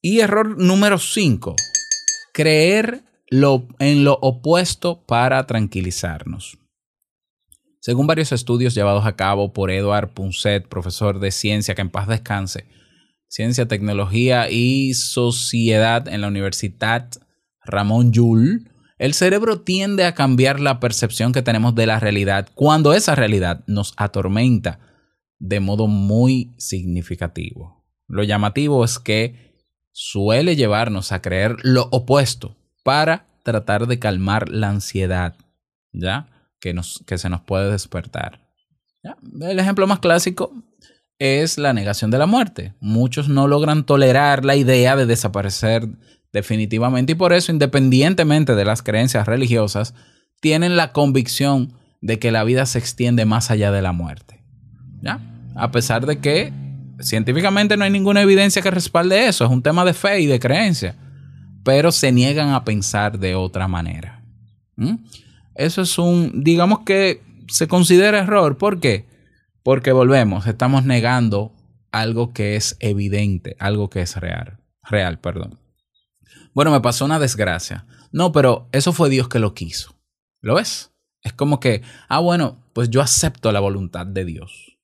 Y 0.00 0.20
error 0.20 0.56
número 0.56 0.96
5. 0.96 1.56
Creer 2.32 3.02
en 3.30 4.04
lo 4.04 4.18
opuesto 4.20 5.04
para 5.04 5.46
tranquilizarnos. 5.46 6.58
Según 7.80 8.06
varios 8.06 8.32
estudios 8.32 8.74
llevados 8.74 9.06
a 9.06 9.16
cabo 9.16 9.52
por 9.52 9.70
Edward 9.70 10.10
Punset, 10.12 10.68
profesor 10.68 11.20
de 11.20 11.30
ciencia, 11.30 11.74
que 11.74 11.82
en 11.82 11.90
paz 11.90 12.08
descanse, 12.08 12.66
ciencia, 13.28 13.68
tecnología 13.68 14.50
y 14.50 14.94
sociedad 14.94 16.08
en 16.08 16.22
la 16.22 16.28
Universidad 16.28 17.08
Ramón 17.64 18.12
Llull, 18.12 18.70
el 18.98 19.14
cerebro 19.14 19.60
tiende 19.60 20.04
a 20.04 20.14
cambiar 20.14 20.58
la 20.58 20.80
percepción 20.80 21.32
que 21.32 21.42
tenemos 21.42 21.74
de 21.74 21.86
la 21.86 22.00
realidad 22.00 22.48
cuando 22.54 22.94
esa 22.94 23.14
realidad 23.14 23.62
nos 23.68 23.94
atormenta 23.96 24.80
de 25.38 25.60
modo 25.60 25.86
muy 25.86 26.52
significativo. 26.58 27.86
Lo 28.08 28.24
llamativo 28.24 28.84
es 28.84 28.98
que 28.98 29.54
suele 29.92 30.56
llevarnos 30.56 31.12
a 31.12 31.22
creer 31.22 31.56
lo 31.62 31.88
opuesto 31.92 32.57
para 32.88 33.26
tratar 33.42 33.86
de 33.86 33.98
calmar 33.98 34.48
la 34.48 34.70
ansiedad, 34.70 35.34
¿ya? 35.92 36.26
Que, 36.58 36.72
nos, 36.72 37.04
que 37.06 37.18
se 37.18 37.28
nos 37.28 37.42
puede 37.42 37.70
despertar. 37.70 38.40
¿ya? 39.04 39.14
El 39.46 39.58
ejemplo 39.58 39.86
más 39.86 39.98
clásico 39.98 40.54
es 41.18 41.58
la 41.58 41.74
negación 41.74 42.10
de 42.10 42.16
la 42.16 42.24
muerte. 42.24 42.72
Muchos 42.80 43.28
no 43.28 43.46
logran 43.46 43.84
tolerar 43.84 44.42
la 44.42 44.56
idea 44.56 44.96
de 44.96 45.04
desaparecer 45.04 45.86
definitivamente 46.32 47.12
y 47.12 47.14
por 47.14 47.34
eso, 47.34 47.52
independientemente 47.52 48.54
de 48.54 48.64
las 48.64 48.82
creencias 48.82 49.26
religiosas, 49.26 49.92
tienen 50.40 50.78
la 50.78 50.92
convicción 50.92 51.74
de 52.00 52.18
que 52.18 52.32
la 52.32 52.42
vida 52.42 52.64
se 52.64 52.78
extiende 52.78 53.26
más 53.26 53.50
allá 53.50 53.70
de 53.70 53.82
la 53.82 53.92
muerte. 53.92 54.42
¿Ya? 55.02 55.20
A 55.54 55.70
pesar 55.72 56.06
de 56.06 56.20
que 56.20 56.54
científicamente 57.00 57.76
no 57.76 57.84
hay 57.84 57.90
ninguna 57.90 58.22
evidencia 58.22 58.62
que 58.62 58.70
respalde 58.70 59.26
eso, 59.26 59.44
es 59.44 59.50
un 59.50 59.62
tema 59.62 59.84
de 59.84 59.92
fe 59.92 60.20
y 60.20 60.26
de 60.26 60.40
creencia, 60.40 60.96
pero 61.68 61.92
se 61.92 62.12
niegan 62.12 62.54
a 62.54 62.64
pensar 62.64 63.18
de 63.18 63.34
otra 63.34 63.68
manera. 63.68 64.24
¿Mm? 64.76 64.94
Eso 65.54 65.82
es 65.82 65.98
un, 65.98 66.42
digamos 66.42 66.78
que 66.78 67.20
se 67.46 67.68
considera 67.68 68.20
error. 68.20 68.56
¿Por 68.56 68.80
qué? 68.80 69.04
Porque 69.62 69.92
volvemos, 69.92 70.46
estamos 70.46 70.86
negando 70.86 71.52
algo 71.92 72.32
que 72.32 72.56
es 72.56 72.78
evidente, 72.80 73.54
algo 73.58 73.90
que 73.90 74.00
es 74.00 74.16
real, 74.16 74.60
real, 74.82 75.20
perdón. 75.20 75.60
Bueno, 76.54 76.70
me 76.70 76.80
pasó 76.80 77.04
una 77.04 77.18
desgracia. 77.18 77.84
No, 78.12 78.32
pero 78.32 78.70
eso 78.72 78.94
fue 78.94 79.10
Dios 79.10 79.28
que 79.28 79.38
lo 79.38 79.52
quiso. 79.52 79.94
¿Lo 80.40 80.54
ves? 80.54 80.94
Es 81.20 81.34
como 81.34 81.60
que, 81.60 81.82
ah, 82.08 82.20
bueno, 82.20 82.64
pues 82.72 82.88
yo 82.88 83.02
acepto 83.02 83.52
la 83.52 83.60
voluntad 83.60 84.06
de 84.06 84.24
Dios. 84.24 84.78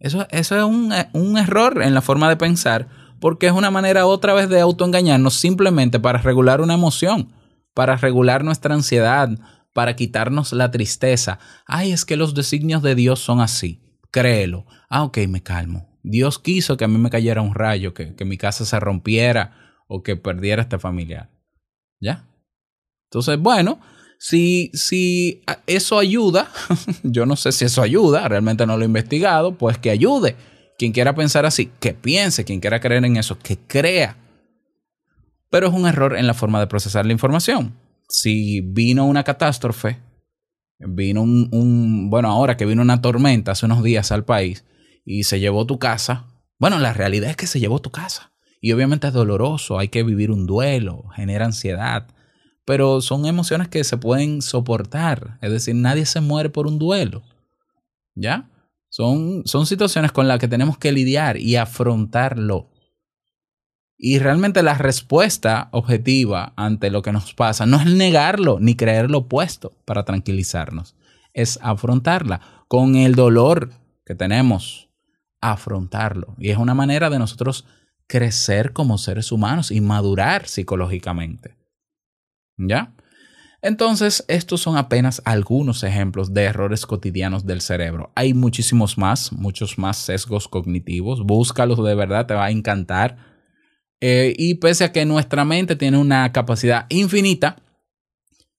Eso, 0.00 0.26
eso 0.32 0.56
es 0.56 0.64
un, 0.64 0.92
un 1.12 1.38
error 1.38 1.80
en 1.80 1.94
la 1.94 2.02
forma 2.02 2.28
de 2.28 2.36
pensar, 2.36 2.88
porque 3.20 3.46
es 3.46 3.52
una 3.52 3.70
manera 3.70 4.06
otra 4.06 4.34
vez 4.34 4.48
de 4.48 4.60
autoengañarnos 4.60 5.34
simplemente 5.34 6.00
para 6.00 6.18
regular 6.18 6.60
una 6.60 6.74
emoción, 6.74 7.32
para 7.74 7.96
regular 7.96 8.44
nuestra 8.44 8.74
ansiedad, 8.74 9.30
para 9.72 9.96
quitarnos 9.96 10.52
la 10.52 10.70
tristeza. 10.70 11.38
Ay, 11.66 11.92
es 11.92 12.04
que 12.04 12.16
los 12.16 12.34
designios 12.34 12.82
de 12.82 12.94
Dios 12.94 13.20
son 13.20 13.40
así. 13.40 13.80
Créelo. 14.10 14.66
Ah, 14.88 15.04
ok, 15.04 15.18
me 15.28 15.42
calmo. 15.42 15.88
Dios 16.02 16.38
quiso 16.38 16.76
que 16.76 16.84
a 16.84 16.88
mí 16.88 16.98
me 16.98 17.10
cayera 17.10 17.42
un 17.42 17.54
rayo, 17.54 17.94
que, 17.94 18.14
que 18.14 18.24
mi 18.24 18.38
casa 18.38 18.64
se 18.64 18.80
rompiera 18.80 19.54
o 19.86 20.02
que 20.02 20.16
perdiera 20.16 20.62
este 20.62 20.78
familiar. 20.78 21.30
¿Ya? 22.00 22.26
Entonces, 23.10 23.38
bueno, 23.38 23.80
si, 24.18 24.70
si 24.74 25.42
eso 25.66 25.98
ayuda, 25.98 26.50
yo 27.02 27.24
no 27.24 27.36
sé 27.36 27.52
si 27.52 27.64
eso 27.64 27.82
ayuda, 27.82 28.28
realmente 28.28 28.66
no 28.66 28.76
lo 28.76 28.82
he 28.82 28.86
investigado, 28.86 29.54
pues 29.54 29.78
que 29.78 29.90
ayude. 29.90 30.36
Quien 30.78 30.92
quiera 30.92 31.14
pensar 31.14 31.44
así, 31.44 31.70
que 31.80 31.92
piense, 31.92 32.44
quien 32.44 32.60
quiera 32.60 32.80
creer 32.80 33.04
en 33.04 33.16
eso, 33.16 33.38
que 33.38 33.58
crea. 33.58 34.16
Pero 35.50 35.66
es 35.66 35.74
un 35.74 35.86
error 35.86 36.16
en 36.16 36.26
la 36.26 36.34
forma 36.34 36.60
de 36.60 36.68
procesar 36.68 37.04
la 37.04 37.12
información. 37.12 37.74
Si 38.08 38.60
vino 38.60 39.04
una 39.04 39.24
catástrofe, 39.24 39.98
vino 40.78 41.22
un, 41.22 41.48
un, 41.52 42.10
bueno, 42.10 42.30
ahora 42.30 42.56
que 42.56 42.64
vino 42.64 42.80
una 42.80 43.02
tormenta 43.02 43.52
hace 43.52 43.66
unos 43.66 43.82
días 43.82 44.12
al 44.12 44.24
país 44.24 44.64
y 45.04 45.24
se 45.24 45.40
llevó 45.40 45.66
tu 45.66 45.78
casa, 45.80 46.26
bueno, 46.58 46.78
la 46.78 46.92
realidad 46.92 47.30
es 47.30 47.36
que 47.36 47.46
se 47.48 47.60
llevó 47.60 47.80
tu 47.80 47.90
casa. 47.90 48.32
Y 48.60 48.72
obviamente 48.72 49.08
es 49.08 49.12
doloroso, 49.12 49.78
hay 49.78 49.88
que 49.88 50.02
vivir 50.02 50.30
un 50.30 50.46
duelo, 50.46 51.04
genera 51.14 51.44
ansiedad, 51.44 52.06
pero 52.64 53.00
son 53.00 53.26
emociones 53.26 53.68
que 53.68 53.82
se 53.82 53.96
pueden 53.96 54.42
soportar. 54.42 55.38
Es 55.40 55.50
decir, 55.50 55.74
nadie 55.74 56.06
se 56.06 56.20
muere 56.20 56.50
por 56.50 56.66
un 56.66 56.78
duelo. 56.78 57.22
¿Ya? 58.14 58.48
Son, 58.98 59.42
son 59.44 59.64
situaciones 59.64 60.10
con 60.10 60.26
las 60.26 60.40
que 60.40 60.48
tenemos 60.48 60.76
que 60.76 60.90
lidiar 60.90 61.36
y 61.36 61.54
afrontarlo. 61.54 62.68
Y 63.96 64.18
realmente 64.18 64.60
la 64.64 64.74
respuesta 64.74 65.68
objetiva 65.70 66.52
ante 66.56 66.90
lo 66.90 67.00
que 67.00 67.12
nos 67.12 67.32
pasa 67.32 67.64
no 67.64 67.76
es 67.76 67.86
negarlo 67.86 68.58
ni 68.58 68.74
creer 68.74 69.08
lo 69.08 69.18
opuesto 69.18 69.72
para 69.84 70.04
tranquilizarnos. 70.04 70.96
Es 71.32 71.60
afrontarla 71.62 72.40
con 72.66 72.96
el 72.96 73.14
dolor 73.14 73.70
que 74.04 74.16
tenemos. 74.16 74.88
Afrontarlo. 75.40 76.34
Y 76.36 76.50
es 76.50 76.58
una 76.58 76.74
manera 76.74 77.08
de 77.08 77.20
nosotros 77.20 77.66
crecer 78.08 78.72
como 78.72 78.98
seres 78.98 79.30
humanos 79.30 79.70
y 79.70 79.80
madurar 79.80 80.48
psicológicamente. 80.48 81.56
¿Ya? 82.56 82.92
Entonces, 83.60 84.24
estos 84.28 84.60
son 84.60 84.76
apenas 84.76 85.20
algunos 85.24 85.82
ejemplos 85.82 86.32
de 86.32 86.44
errores 86.44 86.86
cotidianos 86.86 87.44
del 87.44 87.60
cerebro. 87.60 88.12
Hay 88.14 88.32
muchísimos 88.32 88.96
más, 88.98 89.32
muchos 89.32 89.78
más 89.78 89.96
sesgos 89.96 90.46
cognitivos. 90.46 91.24
Búscalos 91.24 91.84
de 91.84 91.94
verdad, 91.94 92.26
te 92.26 92.34
va 92.34 92.46
a 92.46 92.50
encantar. 92.50 93.16
Eh, 94.00 94.32
y 94.38 94.54
pese 94.54 94.84
a 94.84 94.92
que 94.92 95.04
nuestra 95.04 95.44
mente 95.44 95.74
tiene 95.74 95.98
una 95.98 96.30
capacidad 96.32 96.86
infinita, 96.88 97.56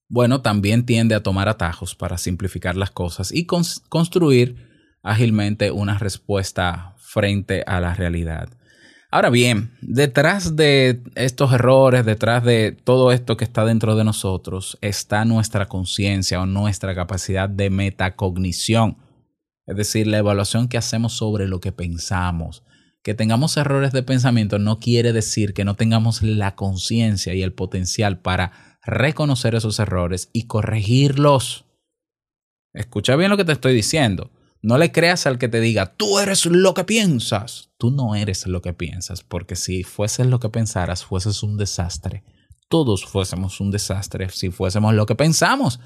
bueno, 0.08 0.42
también 0.42 0.84
tiende 0.84 1.14
a 1.14 1.22
tomar 1.22 1.48
atajos 1.48 1.94
para 1.94 2.18
simplificar 2.18 2.76
las 2.76 2.90
cosas 2.90 3.32
y 3.32 3.46
cons 3.46 3.80
construir 3.88 4.68
ágilmente 5.02 5.70
una 5.70 5.96
respuesta 5.98 6.94
frente 6.98 7.62
a 7.66 7.80
la 7.80 7.94
realidad. 7.94 8.50
Ahora 9.12 9.28
bien, 9.28 9.72
detrás 9.80 10.54
de 10.54 11.02
estos 11.16 11.52
errores, 11.52 12.06
detrás 12.06 12.44
de 12.44 12.70
todo 12.70 13.10
esto 13.10 13.36
que 13.36 13.44
está 13.44 13.64
dentro 13.64 13.96
de 13.96 14.04
nosotros, 14.04 14.78
está 14.82 15.24
nuestra 15.24 15.66
conciencia 15.66 16.40
o 16.40 16.46
nuestra 16.46 16.94
capacidad 16.94 17.48
de 17.48 17.70
metacognición, 17.70 18.98
es 19.66 19.76
decir, 19.76 20.06
la 20.06 20.18
evaluación 20.18 20.68
que 20.68 20.78
hacemos 20.78 21.14
sobre 21.14 21.48
lo 21.48 21.60
que 21.60 21.72
pensamos. 21.72 22.62
Que 23.02 23.14
tengamos 23.14 23.56
errores 23.56 23.90
de 23.90 24.04
pensamiento 24.04 24.60
no 24.60 24.78
quiere 24.78 25.12
decir 25.12 25.54
que 25.54 25.64
no 25.64 25.74
tengamos 25.74 26.22
la 26.22 26.54
conciencia 26.54 27.34
y 27.34 27.42
el 27.42 27.52
potencial 27.52 28.20
para 28.20 28.78
reconocer 28.84 29.56
esos 29.56 29.80
errores 29.80 30.30
y 30.32 30.46
corregirlos. 30.46 31.64
Escucha 32.72 33.16
bien 33.16 33.30
lo 33.30 33.36
que 33.36 33.44
te 33.44 33.52
estoy 33.52 33.74
diciendo. 33.74 34.30
No 34.62 34.76
le 34.76 34.92
creas 34.92 35.26
al 35.26 35.38
que 35.38 35.48
te 35.48 35.60
diga, 35.60 35.94
tú 35.96 36.18
eres 36.18 36.44
lo 36.44 36.74
que 36.74 36.84
piensas. 36.84 37.70
Tú 37.78 37.90
no 37.90 38.14
eres 38.14 38.46
lo 38.46 38.60
que 38.60 38.74
piensas, 38.74 39.22
porque 39.22 39.56
si 39.56 39.84
fueses 39.84 40.26
lo 40.26 40.38
que 40.38 40.50
pensaras, 40.50 41.04
fueses 41.04 41.42
un 41.42 41.56
desastre. 41.56 42.24
Todos 42.68 43.06
fuésemos 43.06 43.60
un 43.60 43.70
desastre 43.70 44.28
si 44.28 44.50
fuésemos 44.50 44.94
lo 44.94 45.06
que 45.06 45.14
pensamos. 45.14 45.80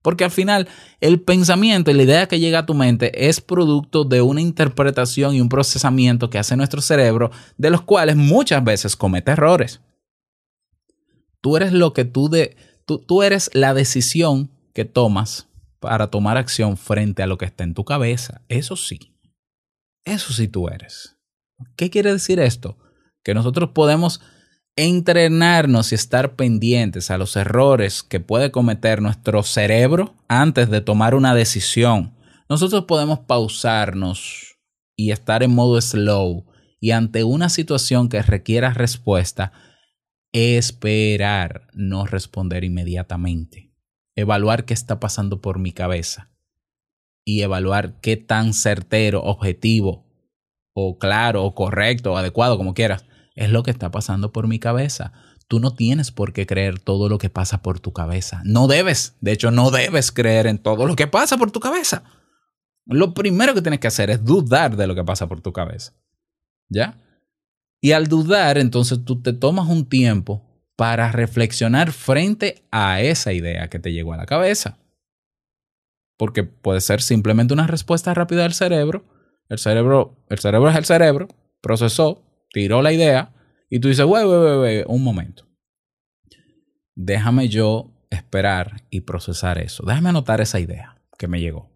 Porque 0.00 0.24
al 0.24 0.30
final 0.30 0.68
el 1.00 1.20
pensamiento 1.20 1.90
y 1.90 1.94
la 1.94 2.04
idea 2.04 2.28
que 2.28 2.38
llega 2.38 2.60
a 2.60 2.66
tu 2.66 2.72
mente 2.72 3.28
es 3.28 3.40
producto 3.40 4.04
de 4.04 4.22
una 4.22 4.40
interpretación 4.40 5.34
y 5.34 5.40
un 5.40 5.48
procesamiento 5.48 6.30
que 6.30 6.38
hace 6.38 6.56
nuestro 6.56 6.80
cerebro, 6.80 7.30
de 7.58 7.70
los 7.70 7.82
cuales 7.82 8.16
muchas 8.16 8.64
veces 8.64 8.96
comete 8.96 9.32
errores. 9.32 9.80
Tú 11.42 11.56
eres 11.56 11.72
lo 11.72 11.92
que 11.92 12.04
tú 12.04 12.30
de, 12.30 12.56
tú, 12.86 12.98
tú 12.98 13.22
eres 13.22 13.50
la 13.52 13.74
decisión 13.74 14.50
que 14.72 14.84
tomas 14.84 15.49
para 15.80 16.08
tomar 16.08 16.36
acción 16.36 16.76
frente 16.76 17.22
a 17.22 17.26
lo 17.26 17.38
que 17.38 17.46
está 17.46 17.64
en 17.64 17.74
tu 17.74 17.84
cabeza. 17.84 18.42
Eso 18.48 18.76
sí. 18.76 19.16
Eso 20.04 20.32
sí 20.32 20.46
tú 20.46 20.68
eres. 20.68 21.16
¿Qué 21.76 21.90
quiere 21.90 22.12
decir 22.12 22.38
esto? 22.38 22.78
Que 23.24 23.34
nosotros 23.34 23.70
podemos 23.74 24.20
entrenarnos 24.76 25.92
y 25.92 25.94
estar 25.94 26.36
pendientes 26.36 27.10
a 27.10 27.18
los 27.18 27.36
errores 27.36 28.02
que 28.02 28.20
puede 28.20 28.50
cometer 28.50 29.02
nuestro 29.02 29.42
cerebro 29.42 30.14
antes 30.28 30.70
de 30.70 30.80
tomar 30.80 31.14
una 31.14 31.34
decisión. 31.34 32.14
Nosotros 32.48 32.84
podemos 32.84 33.20
pausarnos 33.20 34.56
y 34.96 35.10
estar 35.10 35.42
en 35.42 35.54
modo 35.54 35.80
slow 35.80 36.46
y 36.78 36.92
ante 36.92 37.24
una 37.24 37.48
situación 37.48 38.08
que 38.08 38.22
requiera 38.22 38.72
respuesta, 38.72 39.52
esperar, 40.32 41.68
no 41.74 42.06
responder 42.06 42.64
inmediatamente 42.64 43.69
evaluar 44.20 44.64
qué 44.64 44.74
está 44.74 45.00
pasando 45.00 45.40
por 45.40 45.58
mi 45.58 45.72
cabeza 45.72 46.30
y 47.24 47.42
evaluar 47.42 48.00
qué 48.00 48.16
tan 48.16 48.54
certero, 48.54 49.22
objetivo 49.22 50.06
o 50.72 50.98
claro 50.98 51.44
o 51.44 51.54
correcto 51.54 52.12
o 52.12 52.16
adecuado, 52.16 52.56
como 52.56 52.74
quieras, 52.74 53.04
es 53.34 53.50
lo 53.50 53.62
que 53.62 53.70
está 53.70 53.90
pasando 53.90 54.32
por 54.32 54.48
mi 54.48 54.58
cabeza. 54.58 55.12
Tú 55.48 55.60
no 55.60 55.74
tienes 55.74 56.10
por 56.12 56.32
qué 56.32 56.46
creer 56.46 56.78
todo 56.78 57.08
lo 57.08 57.18
que 57.18 57.30
pasa 57.30 57.62
por 57.62 57.80
tu 57.80 57.92
cabeza. 57.92 58.42
No 58.44 58.68
debes, 58.68 59.16
de 59.20 59.32
hecho 59.32 59.50
no 59.50 59.70
debes 59.70 60.12
creer 60.12 60.46
en 60.46 60.58
todo 60.58 60.86
lo 60.86 60.96
que 60.96 61.06
pasa 61.06 61.36
por 61.36 61.50
tu 61.50 61.60
cabeza. 61.60 62.04
Lo 62.86 63.14
primero 63.14 63.54
que 63.54 63.62
tienes 63.62 63.80
que 63.80 63.88
hacer 63.88 64.10
es 64.10 64.24
dudar 64.24 64.76
de 64.76 64.86
lo 64.86 64.94
que 64.94 65.04
pasa 65.04 65.28
por 65.28 65.40
tu 65.40 65.52
cabeza. 65.52 65.92
¿Ya? 66.68 66.98
Y 67.80 67.92
al 67.92 68.08
dudar, 68.08 68.58
entonces 68.58 69.04
tú 69.04 69.22
te 69.22 69.32
tomas 69.32 69.68
un 69.68 69.88
tiempo 69.88 70.49
para 70.80 71.12
reflexionar 71.12 71.92
frente 71.92 72.64
a 72.70 73.02
esa 73.02 73.34
idea 73.34 73.68
que 73.68 73.78
te 73.78 73.92
llegó 73.92 74.14
a 74.14 74.16
la 74.16 74.24
cabeza. 74.24 74.78
Porque 76.16 76.42
puede 76.42 76.80
ser 76.80 77.02
simplemente 77.02 77.52
una 77.52 77.66
respuesta 77.66 78.14
rápida 78.14 78.44
del 78.44 78.54
cerebro. 78.54 79.04
El 79.50 79.58
cerebro, 79.58 80.24
el 80.30 80.38
cerebro 80.38 80.70
es 80.70 80.76
el 80.76 80.86
cerebro, 80.86 81.28
procesó, 81.60 82.24
tiró 82.50 82.80
la 82.80 82.94
idea 82.94 83.34
y 83.68 83.78
tú 83.80 83.88
dices, 83.88 84.06
wey, 84.06 84.24
wey, 84.24 84.56
wey, 84.56 84.84
un 84.86 85.04
momento. 85.04 85.46
Déjame 86.94 87.50
yo 87.50 87.92
esperar 88.08 88.84
y 88.88 89.02
procesar 89.02 89.58
eso. 89.58 89.84
Déjame 89.86 90.08
anotar 90.08 90.40
esa 90.40 90.60
idea 90.60 90.96
que 91.18 91.28
me 91.28 91.42
llegó. 91.42 91.68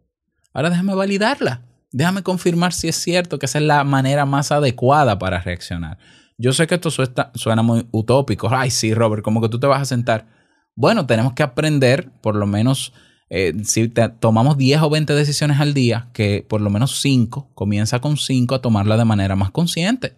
Ahora 0.55 0.71
déjame 0.71 0.95
validarla. 0.95 1.61
Déjame 1.93 2.23
confirmar 2.23 2.73
si 2.73 2.88
es 2.88 2.97
cierto 2.97 3.38
que 3.38 3.45
esa 3.45 3.59
es 3.59 3.64
la 3.67 3.85
manera 3.85 4.25
más 4.25 4.51
adecuada 4.51 5.19
para 5.19 5.40
reaccionar. 5.40 5.99
Yo 6.37 6.53
sé 6.53 6.66
que 6.66 6.75
esto 6.75 6.90
suena, 6.90 7.62
muy 7.62 7.87
utópico. 7.92 8.49
Ay, 8.51 8.70
sí, 8.70 8.92
Robert, 8.92 9.23
como 9.23 9.40
que 9.40 9.49
tú 9.49 9.61
te 9.61 9.66
vas 9.66 9.83
a 9.83 9.85
sentar. 9.85 10.27
Bueno, 10.75 11.07
tenemos 11.07 11.35
que 11.35 11.44
aprender, 11.44 12.11
por 12.20 12.35
lo 12.35 12.47
menos, 12.47 12.92
eh, 13.31 13.55
si 13.62 13.88
tomamos 14.18 14.59
10 14.59 14.83
o 14.83 14.90
20 14.90 15.14
decisiones 15.14 15.61
al 15.61 15.75
día, 15.75 16.11
que 16.12 16.44
por 16.49 16.61
lo 16.61 16.70
menos 16.70 17.01
5, 17.01 17.53
comienza 17.55 18.01
con 18.01 18.16
5 18.16 18.57
a 18.57 18.62
tomarla 18.62 18.97
de 18.97 19.05
manera 19.05 19.37
más 19.37 19.53
consciente. 19.53 20.16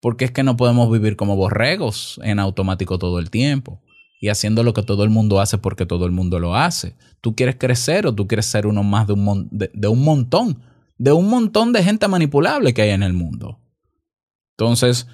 Porque 0.00 0.26
es 0.26 0.30
que 0.30 0.42
no 0.42 0.56
podemos 0.56 0.90
vivir 0.90 1.16
como 1.16 1.36
borregos 1.36 2.18
en 2.22 2.38
automático 2.38 2.98
todo 2.98 3.18
el 3.18 3.30
tiempo 3.30 3.82
y 4.20 4.28
haciendo 4.28 4.62
lo 4.62 4.72
que 4.72 4.82
todo 4.82 5.04
el 5.04 5.10
mundo 5.10 5.40
hace 5.40 5.58
porque 5.58 5.84
todo 5.84 6.06
el 6.06 6.12
mundo 6.12 6.38
lo 6.38 6.56
hace. 6.56 6.96
Tú 7.20 7.34
quieres 7.34 7.56
crecer 7.56 8.06
o 8.06 8.14
tú 8.14 8.26
quieres 8.26 8.46
ser 8.46 8.66
uno 8.66 8.82
más 8.82 9.06
de 9.06 9.12
un, 9.12 9.48
de 9.50 9.88
un 9.88 10.02
montón, 10.02 10.62
de 10.96 11.12
un 11.12 11.28
montón 11.28 11.72
de 11.72 11.82
gente 11.82 12.08
manipulable 12.08 12.72
que 12.72 12.82
hay 12.82 12.90
en 12.90 13.02
el 13.02 13.12
mundo. 13.12 13.60
Entonces, 14.56 15.06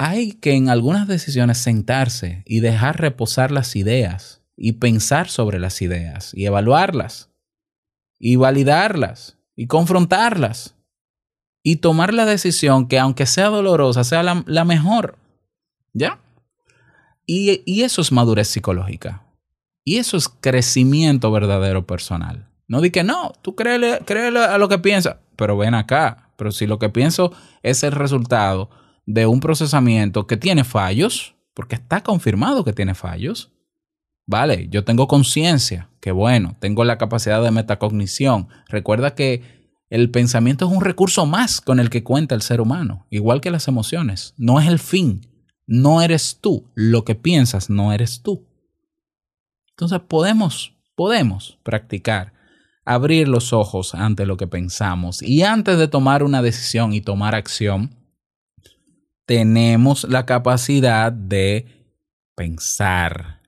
hay 0.00 0.34
que 0.34 0.52
en 0.52 0.70
algunas 0.70 1.08
decisiones 1.08 1.58
sentarse 1.58 2.44
y 2.46 2.60
dejar 2.60 3.00
reposar 3.00 3.50
las 3.50 3.74
ideas 3.74 4.42
y 4.56 4.74
pensar 4.74 5.28
sobre 5.28 5.58
las 5.58 5.82
ideas 5.82 6.32
y 6.34 6.46
evaluarlas 6.46 7.30
y 8.16 8.36
validarlas 8.36 9.38
y 9.56 9.66
confrontarlas 9.66 10.76
y 11.64 11.76
tomar 11.76 12.14
la 12.14 12.26
decisión 12.26 12.86
que 12.86 13.00
aunque 13.00 13.26
sea 13.26 13.48
dolorosa 13.48 14.04
sea 14.04 14.22
la, 14.22 14.64
mejor. 14.64 15.18
¿Ya? 15.92 16.20
Y, 17.26 17.62
y 17.66 17.82
eso 17.82 18.00
es 18.00 18.12
madurez 18.12 18.46
psicológica. 18.46 19.24
Y 19.84 19.96
eso 19.96 20.16
es 20.16 20.28
crecimiento 20.28 21.32
verdadero 21.32 21.88
personal. 21.88 22.48
No 22.68 22.80
di 22.80 22.92
que 22.92 23.02
no, 23.02 23.32
tú 23.42 23.56
créele, 23.56 23.98
créele 24.04 24.44
a 24.44 24.58
lo 24.58 24.68
que 24.68 24.78
piensas, 24.78 25.16
pero 25.34 25.56
ven 25.56 25.74
acá. 25.74 26.30
Pero 26.36 26.52
si 26.52 26.68
lo 26.68 26.78
que 26.78 26.88
pienso 26.88 27.32
es 27.64 27.82
el 27.82 27.92
resultado 27.92 28.70
de 29.08 29.24
un 29.24 29.40
procesamiento 29.40 30.26
que 30.26 30.36
tiene 30.36 30.64
fallos, 30.64 31.34
porque 31.54 31.76
está 31.76 32.02
confirmado 32.02 32.62
que 32.62 32.74
tiene 32.74 32.94
fallos, 32.94 33.50
vale, 34.26 34.68
yo 34.70 34.84
tengo 34.84 35.08
conciencia, 35.08 35.88
que 36.02 36.12
bueno, 36.12 36.56
tengo 36.60 36.84
la 36.84 36.98
capacidad 36.98 37.42
de 37.42 37.50
metacognición. 37.50 38.48
Recuerda 38.68 39.14
que 39.14 39.42
el 39.88 40.10
pensamiento 40.10 40.66
es 40.66 40.72
un 40.72 40.82
recurso 40.82 41.24
más 41.24 41.62
con 41.62 41.80
el 41.80 41.88
que 41.88 42.04
cuenta 42.04 42.34
el 42.34 42.42
ser 42.42 42.60
humano, 42.60 43.06
igual 43.08 43.40
que 43.40 43.50
las 43.50 43.66
emociones. 43.66 44.34
No 44.36 44.60
es 44.60 44.68
el 44.68 44.78
fin, 44.78 45.26
no 45.66 46.02
eres 46.02 46.36
tú. 46.42 46.66
Lo 46.74 47.06
que 47.06 47.14
piensas 47.14 47.70
no 47.70 47.94
eres 47.94 48.20
tú. 48.20 48.46
Entonces 49.70 50.00
podemos, 50.06 50.74
podemos 50.94 51.56
practicar, 51.62 52.34
abrir 52.84 53.26
los 53.26 53.54
ojos 53.54 53.94
ante 53.94 54.26
lo 54.26 54.36
que 54.36 54.46
pensamos 54.46 55.22
y 55.22 55.44
antes 55.44 55.78
de 55.78 55.88
tomar 55.88 56.22
una 56.22 56.42
decisión 56.42 56.92
y 56.92 57.00
tomar 57.00 57.34
acción, 57.34 57.97
tenemos 59.28 60.04
la 60.04 60.24
capacidad 60.24 61.12
de 61.12 61.66
pensar, 62.34 63.42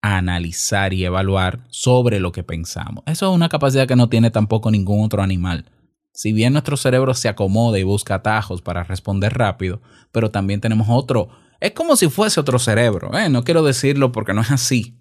analizar 0.00 0.94
y 0.94 1.04
evaluar 1.04 1.66
sobre 1.68 2.20
lo 2.20 2.32
que 2.32 2.42
pensamos. 2.42 3.04
Eso 3.06 3.28
es 3.28 3.36
una 3.36 3.50
capacidad 3.50 3.86
que 3.86 3.96
no 3.96 4.08
tiene 4.08 4.30
tampoco 4.30 4.70
ningún 4.70 5.04
otro 5.04 5.22
animal. 5.22 5.66
Si 6.14 6.32
bien 6.32 6.54
nuestro 6.54 6.78
cerebro 6.78 7.12
se 7.12 7.28
acomoda 7.28 7.78
y 7.78 7.82
busca 7.82 8.14
atajos 8.14 8.62
para 8.62 8.82
responder 8.82 9.34
rápido, 9.34 9.82
pero 10.10 10.30
también 10.30 10.62
tenemos 10.62 10.86
otro. 10.88 11.28
Es 11.60 11.72
como 11.72 11.96
si 11.96 12.08
fuese 12.08 12.40
otro 12.40 12.58
cerebro. 12.58 13.14
¿eh? 13.14 13.28
No 13.28 13.44
quiero 13.44 13.62
decirlo 13.62 14.12
porque 14.12 14.32
no 14.32 14.40
es 14.40 14.50
así. 14.50 14.96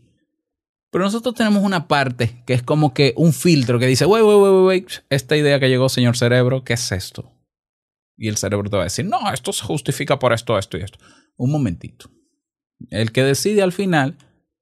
Pero 0.92 1.06
nosotros 1.06 1.34
tenemos 1.34 1.64
una 1.64 1.88
parte 1.88 2.44
que 2.46 2.56
es 2.56 2.62
como 2.62 2.94
que 2.94 3.14
un 3.16 3.32
filtro 3.32 3.80
que 3.80 3.88
dice, 3.88 4.06
wait, 4.06 4.26
wait, 4.26 4.38
wait, 4.38 4.66
wait, 4.68 4.92
esta 5.10 5.38
idea 5.38 5.62
que 5.62 5.70
llegó, 5.70 5.88
señor 5.88 6.18
cerebro, 6.18 6.66
¿qué 6.66 6.74
es 6.74 6.92
esto? 6.92 7.32
Y 8.18 8.28
el 8.30 8.38
cerebro 8.38 8.70
te 8.70 8.78
va 8.78 8.84
a 8.84 8.86
decir, 8.86 9.06
no, 9.06 9.32
esto 9.32 9.52
se 9.52 9.64
justifica 9.64 10.20
por 10.20 10.34
esto, 10.34 10.58
esto 10.58 10.78
y 10.78 10.82
esto. 10.82 11.00
Un 11.38 11.52
momentito. 11.52 12.10
El 12.90 13.12
que 13.12 13.24
decide 13.24 13.62
al 13.62 13.72
final 13.72 14.18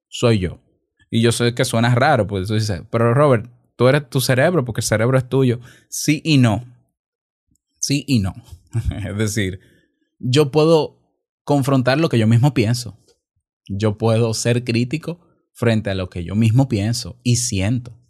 soy 0.07 0.39
yo. 0.39 0.59
Y 1.09 1.21
yo 1.21 1.31
sé 1.31 1.53
que 1.53 1.65
suena 1.65 1.93
raro, 1.93 2.25
pues 2.25 2.47
tú 2.47 2.55
dices, 2.55 2.81
pero 2.89 3.13
Robert, 3.13 3.49
tú 3.75 3.87
eres 3.87 4.09
tu 4.09 4.19
cerebro 4.19 4.65
porque 4.65 4.81
el 4.81 4.85
cerebro 4.85 5.17
es 5.17 5.29
tuyo. 5.29 5.59
Sí 5.89 6.21
y 6.23 6.37
no. 6.37 6.65
Sí 7.79 8.03
y 8.07 8.19
no. 8.19 8.33
es 9.07 9.17
decir, 9.17 9.59
yo 10.19 10.51
puedo 10.51 10.99
confrontar 11.43 11.99
lo 11.99 12.09
que 12.09 12.17
yo 12.17 12.27
mismo 12.27 12.53
pienso. 12.53 12.97
Yo 13.67 13.97
puedo 13.97 14.33
ser 14.33 14.63
crítico 14.63 15.27
frente 15.53 15.89
a 15.89 15.95
lo 15.95 16.09
que 16.09 16.23
yo 16.23 16.35
mismo 16.35 16.67
pienso 16.67 17.19
y 17.23 17.37
siento. 17.37 18.02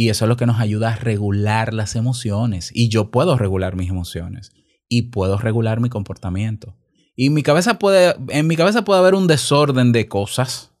Y 0.00 0.10
eso 0.10 0.26
es 0.26 0.28
lo 0.28 0.36
que 0.36 0.46
nos 0.46 0.60
ayuda 0.60 0.90
a 0.90 0.94
regular 0.94 1.74
las 1.74 1.96
emociones. 1.96 2.70
Y 2.72 2.88
yo 2.88 3.10
puedo 3.10 3.36
regular 3.36 3.74
mis 3.74 3.90
emociones. 3.90 4.52
Y 4.88 5.10
puedo 5.10 5.38
regular 5.38 5.80
mi 5.80 5.88
comportamiento. 5.88 6.76
Y 7.16 7.30
mi 7.30 7.42
cabeza 7.42 7.80
puede, 7.80 8.14
en 8.28 8.46
mi 8.46 8.54
cabeza 8.54 8.84
puede 8.84 9.00
haber 9.00 9.16
un 9.16 9.26
desorden 9.26 9.90
de 9.90 10.06
cosas. 10.06 10.72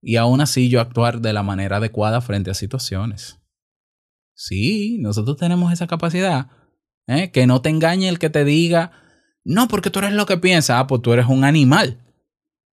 Y 0.00 0.16
aún 0.16 0.40
así 0.40 0.68
yo 0.68 0.80
actuar 0.80 1.20
de 1.20 1.32
la 1.32 1.44
manera 1.44 1.76
adecuada 1.76 2.20
frente 2.20 2.50
a 2.50 2.54
situaciones. 2.54 3.38
Sí, 4.34 4.98
nosotros 4.98 5.36
tenemos 5.36 5.72
esa 5.72 5.86
capacidad. 5.86 6.48
¿eh? 7.06 7.30
Que 7.30 7.46
no 7.46 7.62
te 7.62 7.68
engañe 7.68 8.08
el 8.08 8.18
que 8.18 8.28
te 8.28 8.44
diga, 8.44 8.90
no, 9.44 9.68
porque 9.68 9.90
tú 9.90 10.00
eres 10.00 10.14
lo 10.14 10.26
que 10.26 10.36
piensas. 10.36 10.80
Ah, 10.80 10.88
pues 10.88 11.00
tú 11.00 11.12
eres 11.12 11.26
un 11.28 11.44
animal. 11.44 12.00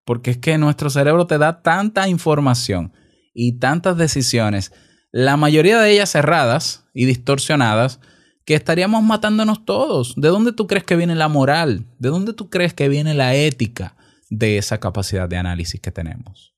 Porque 0.04 0.32
es 0.32 0.36
que 0.36 0.58
nuestro 0.58 0.90
cerebro 0.90 1.26
te 1.26 1.38
da 1.38 1.62
tanta 1.62 2.06
información 2.06 2.92
y 3.32 3.58
tantas 3.58 3.96
decisiones, 3.96 4.70
la 5.14 5.36
mayoría 5.36 5.78
de 5.78 5.92
ellas 5.92 6.10
cerradas 6.10 6.88
y 6.92 7.04
distorsionadas, 7.04 8.00
que 8.44 8.56
estaríamos 8.56 9.04
matándonos 9.04 9.64
todos. 9.64 10.14
¿De 10.16 10.26
dónde 10.26 10.50
tú 10.50 10.66
crees 10.66 10.82
que 10.82 10.96
viene 10.96 11.14
la 11.14 11.28
moral? 11.28 11.86
¿De 12.00 12.08
dónde 12.08 12.32
tú 12.32 12.50
crees 12.50 12.74
que 12.74 12.88
viene 12.88 13.14
la 13.14 13.32
ética 13.36 13.96
de 14.28 14.58
esa 14.58 14.80
capacidad 14.80 15.28
de 15.28 15.36
análisis 15.36 15.80
que 15.80 15.92
tenemos? 15.92 16.56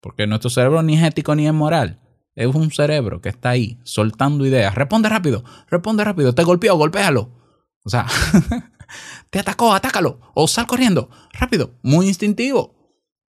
Porque 0.00 0.28
nuestro 0.28 0.48
cerebro 0.48 0.80
ni 0.84 0.96
es 0.96 1.02
ético 1.02 1.34
ni 1.34 1.48
es 1.48 1.52
moral. 1.52 1.98
Es 2.36 2.46
un 2.54 2.70
cerebro 2.70 3.20
que 3.20 3.30
está 3.30 3.50
ahí 3.50 3.80
soltando 3.82 4.46
ideas. 4.46 4.72
Responde 4.76 5.08
rápido, 5.08 5.42
responde 5.68 6.04
rápido. 6.04 6.36
Te 6.36 6.44
golpeó, 6.44 6.76
golpéalo. 6.76 7.32
O 7.82 7.90
sea, 7.90 8.06
te 9.30 9.40
atacó, 9.40 9.74
atácalo. 9.74 10.20
O 10.34 10.46
sal 10.46 10.68
corriendo. 10.68 11.10
Rápido, 11.32 11.74
muy 11.82 12.06
instintivo. 12.06 12.76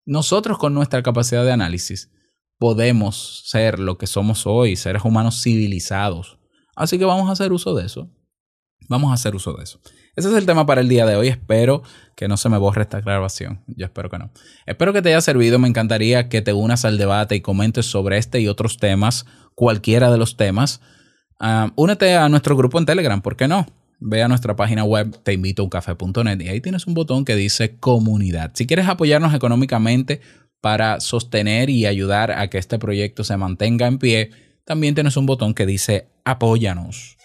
Nosotros 0.07 0.57
con 0.57 0.73
nuestra 0.73 1.03
capacidad 1.03 1.45
de 1.45 1.51
análisis 1.51 2.09
podemos 2.57 3.43
ser 3.45 3.79
lo 3.79 3.97
que 3.97 4.07
somos 4.07 4.45
hoy, 4.47 4.75
seres 4.75 5.03
humanos 5.03 5.41
civilizados. 5.41 6.39
Así 6.75 6.97
que 6.97 7.05
vamos 7.05 7.29
a 7.29 7.33
hacer 7.33 7.51
uso 7.51 7.75
de 7.75 7.85
eso. 7.85 8.09
Vamos 8.89 9.11
a 9.11 9.13
hacer 9.13 9.35
uso 9.35 9.53
de 9.53 9.63
eso. 9.63 9.79
Ese 10.15 10.29
es 10.29 10.35
el 10.35 10.45
tema 10.45 10.65
para 10.65 10.81
el 10.81 10.89
día 10.89 11.05
de 11.05 11.15
hoy. 11.15 11.27
Espero 11.27 11.83
que 12.15 12.27
no 12.27 12.37
se 12.37 12.49
me 12.49 12.57
borre 12.57 12.83
esta 12.83 13.01
grabación. 13.01 13.63
Yo 13.67 13.85
espero 13.85 14.09
que 14.09 14.19
no. 14.19 14.31
Espero 14.65 14.93
que 14.93 15.01
te 15.01 15.09
haya 15.09 15.21
servido. 15.21 15.57
Me 15.57 15.67
encantaría 15.67 16.29
que 16.29 16.41
te 16.41 16.53
unas 16.53 16.85
al 16.85 16.97
debate 16.97 17.35
y 17.35 17.41
comentes 17.41 17.85
sobre 17.85 18.17
este 18.17 18.39
y 18.39 18.47
otros 18.47 18.77
temas, 18.77 19.25
cualquiera 19.55 20.11
de 20.11 20.17
los 20.17 20.37
temas. 20.37 20.81
Ah, 21.39 21.71
únete 21.75 22.15
a 22.15 22.29
nuestro 22.29 22.55
grupo 22.55 22.77
en 22.77 22.85
Telegram, 22.85 23.21
¿por 23.21 23.35
qué 23.35 23.47
no? 23.47 23.65
Ve 23.99 24.21
a 24.21 24.27
nuestra 24.27 24.55
página 24.55 24.83
web 24.83 25.17
teinvitouncafé.net 25.23 26.41
y 26.41 26.49
ahí 26.49 26.61
tienes 26.61 26.87
un 26.87 26.93
botón 26.93 27.25
que 27.25 27.35
dice 27.35 27.77
comunidad. 27.79 28.51
Si 28.53 28.67
quieres 28.67 28.87
apoyarnos 28.87 29.33
económicamente 29.33 30.21
para 30.63 31.01
sostener 31.01 31.69
y 31.69 31.85
ayudar 31.85 32.31
a 32.31 32.49
que 32.49 32.57
este 32.57 32.79
proyecto 32.79 33.25
se 33.25 33.35
mantenga 33.35 33.85
en 33.85 33.99
pie, 33.99 34.31
también 34.63 34.95
tienes 34.95 35.17
un 35.17 35.25
botón 35.25 35.53
que 35.53 35.65
dice 35.65 36.07
apóyanos. 36.23 37.17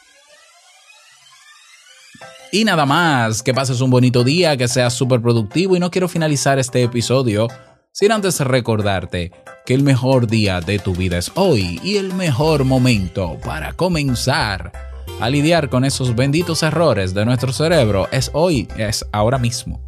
Y 2.51 2.65
nada 2.65 2.85
más, 2.85 3.45
que 3.45 3.55
pases 3.55 3.81
un 3.81 3.91
bonito 3.91 4.25
día, 4.25 4.57
que 4.57 4.67
seas 4.67 4.93
súper 4.93 5.23
productivo 5.23 5.77
y 5.77 5.79
no 5.79 5.93
quiero 5.93 6.09
finalizar 6.09 6.59
este 6.59 6.83
episodio 6.83 7.47
sin 7.93 8.11
antes 8.11 8.41
recordarte 8.41 9.31
que 9.65 9.75
el 9.75 9.85
mejor 9.85 10.27
día 10.27 10.61
de 10.61 10.81
tu 10.81 10.93
vida 10.93 11.17
es 11.17 11.31
hoy 11.37 11.79
y 11.85 11.99
el 11.99 12.15
mejor 12.15 12.65
momento 12.65 13.39
para 13.45 13.73
comenzar 13.73 14.73
a 15.21 15.31
lidiar 15.31 15.69
con 15.69 15.85
esos 15.85 16.17
benditos 16.17 16.65
errores 16.65 17.15
de 17.15 17.25
nuestro 17.25 17.53
cerebro 17.53 18.09
es 18.11 18.33
hoy, 18.35 18.67
es 18.77 19.07
ahora 19.13 19.39
mismo. 19.39 19.88